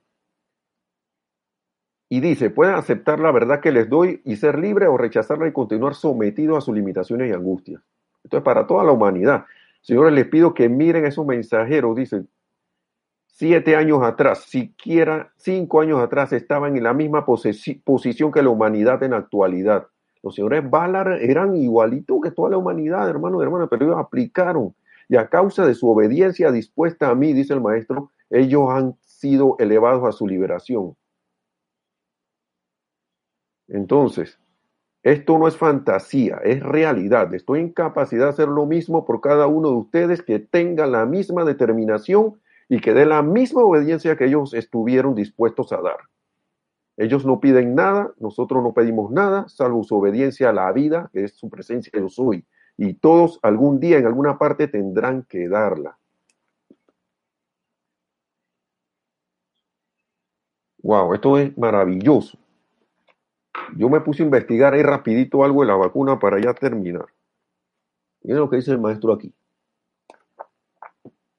[2.08, 5.52] y dice, pueden aceptar la verdad que les doy y ser libre o rechazarla y
[5.52, 7.82] continuar sometido a sus limitaciones y angustias.
[8.32, 9.44] Entonces, para toda la humanidad.
[9.82, 12.30] Señores, les pido que miren esos mensajeros, dicen,
[13.26, 19.02] siete años atrás, siquiera cinco años atrás, estaban en la misma posición que la humanidad
[19.02, 19.86] en la actualidad.
[20.22, 24.74] Los señores Ballard eran igualitos que toda la humanidad, hermanos y hermanas, pero ellos aplicaron.
[25.10, 29.56] Y a causa de su obediencia dispuesta a mí, dice el maestro, ellos han sido
[29.58, 30.96] elevados a su liberación.
[33.68, 34.38] Entonces,
[35.02, 37.34] esto no es fantasía, es realidad.
[37.34, 41.06] Estoy en capacidad de hacer lo mismo por cada uno de ustedes que tenga la
[41.06, 45.98] misma determinación y que dé la misma obediencia que ellos estuvieron dispuestos a dar.
[46.96, 51.24] Ellos no piden nada, nosotros no pedimos nada, salvo su obediencia a la vida, que
[51.24, 52.46] es su presencia yo soy.
[52.76, 55.98] Y todos algún día en alguna parte tendrán que darla.
[60.82, 62.41] Wow, esto es maravilloso
[63.76, 67.06] yo me puse a investigar ahí rapidito algo de la vacuna para ya terminar.
[68.22, 69.32] Miren lo que dice el maestro aquí.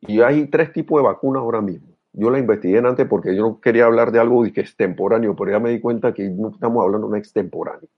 [0.01, 1.87] Y hay tres tipos de vacunas ahora mismo.
[2.11, 5.51] Yo la investigué antes porque yo no quería hablar de algo que es temporáneo, pero
[5.51, 7.89] ya me di cuenta que no estamos hablando de un extemporáneo.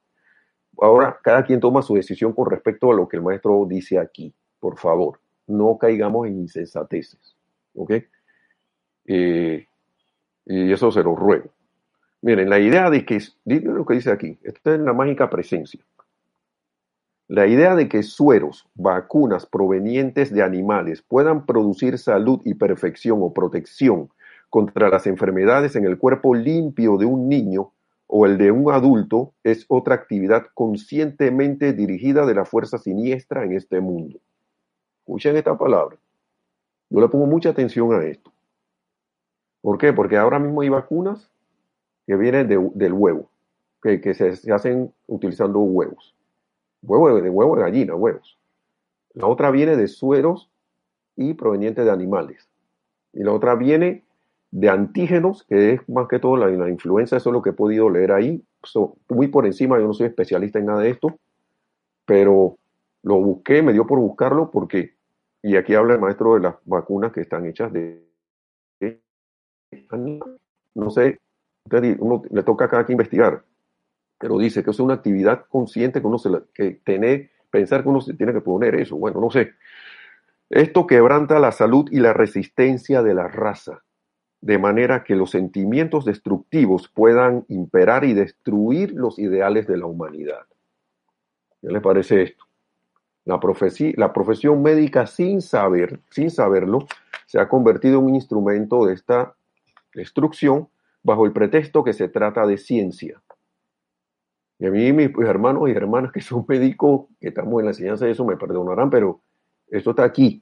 [0.80, 4.34] Ahora, cada quien toma su decisión con respecto a lo que el maestro dice aquí.
[4.59, 7.36] Por favor, no caigamos en insensateces.
[7.76, 7.91] ¿Ok?
[9.07, 9.68] Eh,
[10.45, 11.49] y eso se lo ruego.
[12.26, 15.80] Miren, la idea de que, miren lo que dice aquí, esto es la mágica presencia.
[17.28, 23.32] La idea de que sueros, vacunas provenientes de animales puedan producir salud y perfección o
[23.32, 24.09] protección
[24.49, 27.73] contra las enfermedades en el cuerpo limpio de un niño
[28.07, 33.51] o el de un adulto es otra actividad conscientemente dirigida de la fuerza siniestra en
[33.51, 34.17] este mundo.
[35.01, 35.95] Escuchen esta palabra.
[36.89, 38.34] Yo le pongo mucha atención a esto.
[39.61, 39.93] ¿Por qué?
[39.93, 41.30] Porque ahora mismo hay vacunas
[42.05, 43.29] que vienen del huevo,
[43.81, 46.15] que, se, hacen utilizando huevos.
[46.81, 48.37] Huevo de huevo de gallina, huevos.
[49.13, 50.49] La otra viene de sueros
[51.15, 52.47] y proveniente de animales.
[53.13, 54.03] Y la otra viene
[54.51, 57.89] de antígenos, que es más que todo la, influenza, eso es lo que he podido
[57.89, 58.43] leer ahí.
[59.09, 61.17] muy por encima, yo no soy especialista en nada de esto,
[62.05, 62.57] pero
[63.03, 64.95] lo busqué, me dio por buscarlo porque,
[65.41, 68.05] y aquí habla el maestro de las vacunas que están hechas de,
[70.73, 71.19] no sé,
[71.99, 73.43] uno le toca a cada que investigar,
[74.20, 78.01] pero dice que es una actividad consciente que uno se que tiene, pensar que uno
[78.01, 79.53] se tiene que poner eso, bueno, no sé.
[80.49, 83.84] Esto quebranta la salud y la resistencia de la raza
[84.45, 90.45] de manera que los sentimientos destructivos puedan imperar y destruir los ideales de la humanidad.
[91.61, 92.45] ¿Qué les parece esto?
[93.26, 93.39] La,
[93.97, 96.86] la profesión médica sin saber, sin saberlo,
[97.26, 99.34] se ha convertido en un instrumento de esta
[99.95, 100.70] destrucción
[101.05, 103.21] bajo el pretexto que se trata de ciencia.
[104.57, 108.05] Y a mí, mis hermanos y hermanas que son médicos, que estamos en la enseñanza
[108.05, 109.21] de eso, me perdonarán, pero
[109.67, 110.41] esto está aquí.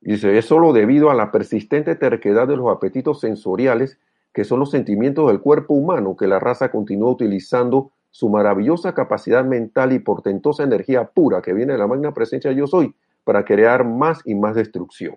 [0.00, 4.00] Dice, es solo debido a la persistente terquedad de los apetitos sensoriales,
[4.32, 9.44] que son los sentimientos del cuerpo humano, que la raza continúa utilizando su maravillosa capacidad
[9.44, 13.44] mental y portentosa energía pura que viene de la magna presencia de yo soy para
[13.44, 15.16] crear más y más destrucción.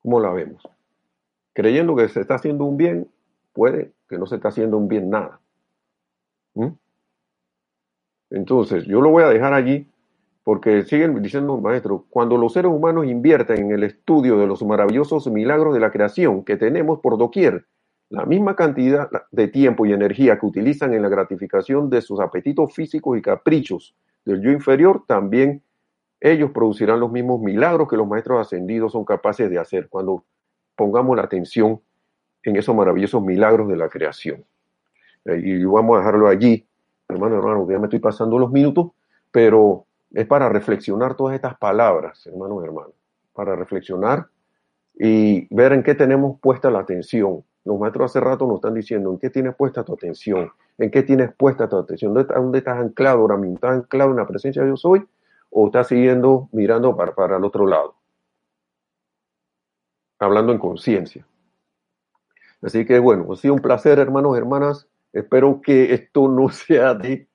[0.00, 0.62] ¿Cómo la vemos?
[1.52, 3.08] Creyendo que se está haciendo un bien,
[3.52, 5.40] puede que no se está haciendo un bien nada.
[6.54, 6.68] ¿Mm?
[8.30, 9.86] Entonces, yo lo voy a dejar allí
[10.44, 15.28] porque siguen diciendo, maestro, cuando los seres humanos invierten en el estudio de los maravillosos
[15.28, 17.66] milagros de la creación que tenemos por doquier,
[18.08, 22.74] la misma cantidad de tiempo y energía que utilizan en la gratificación de sus apetitos
[22.74, 23.94] físicos y caprichos
[24.24, 25.62] del yo inferior, también
[26.20, 30.24] ellos producirán los mismos milagros que los maestros ascendidos son capaces de hacer cuando
[30.76, 31.80] pongamos la atención
[32.42, 34.44] en esos maravillosos milagros de la creación.
[35.24, 36.66] Eh, y vamos a dejarlo allí,
[37.08, 38.90] hermano, hermano, ya me estoy pasando los minutos,
[39.30, 42.92] pero es para reflexionar todas estas palabras, hermanos hermanos,
[43.32, 44.26] para reflexionar
[44.94, 47.44] y ver en qué tenemos puesta la atención.
[47.64, 51.02] Los maestros hace rato nos están diciendo en qué tienes puesta tu atención, en qué
[51.02, 54.68] tienes puesta tu atención, dónde estás anclado ahora mismo, estás anclado en la presencia de
[54.68, 55.04] Dios hoy
[55.50, 57.94] o estás siguiendo mirando para, para el otro lado,
[60.22, 61.26] hablando en conciencia.
[62.62, 64.86] Así que bueno, ha sido un placer, hermanos y hermanas.
[65.12, 67.28] Espero que esto no sea de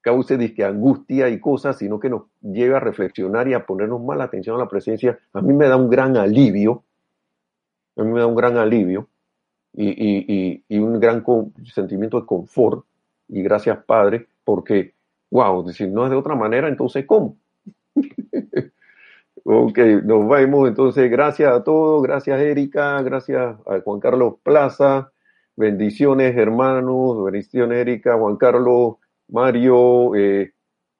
[0.00, 4.18] cause disque angustia y cosas, sino que nos lleve a reflexionar y a ponernos más
[4.18, 6.84] la atención a la presencia, a mí me da un gran alivio,
[7.96, 9.08] a mí me da un gran alivio
[9.72, 11.24] y, un gran
[11.72, 12.84] sentimiento de confort
[13.28, 14.92] y gracias Padre, porque,
[15.30, 17.38] wow, si no es de otra manera, entonces ¿cómo?
[19.44, 25.12] ok, nos vemos entonces, gracias a todos, gracias Erika, gracias a Juan Carlos Plaza,
[25.54, 28.96] bendiciones hermanos, bendiciones Erika, Juan Carlos,
[29.28, 30.54] Mario, eh,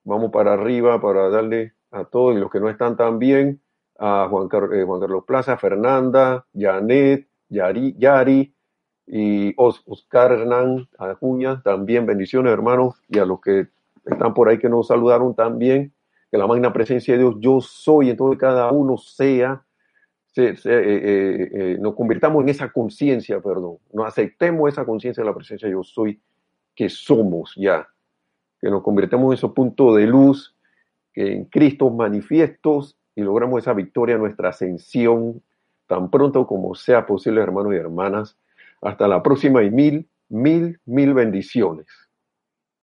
[0.04, 3.62] vamos para arriba para darle a todos y los que no están tan bien,
[3.98, 8.54] a Juan, eh, Carlos Plaza, Fernanda, Janet, Yari, Yari
[9.06, 13.68] y Oscar Hernán Acuña, también bendiciones hermanos y a los que
[14.04, 15.93] están por ahí que nos saludaron también,
[16.34, 19.64] que la magna presencia de Dios, yo soy, entonces cada uno sea,
[20.34, 25.84] eh, nos convirtamos en esa conciencia, perdón, nos aceptemos esa conciencia de la presencia yo
[25.84, 26.20] soy,
[26.74, 27.88] que somos ya,
[28.60, 30.56] que nos convirtamos en esos puntos de luz,
[31.12, 35.40] que en Cristo manifiestos y logramos esa victoria, nuestra ascensión,
[35.86, 38.36] tan pronto como sea posible, hermanos y hermanas.
[38.82, 41.86] Hasta la próxima y mil, mil, mil bendiciones.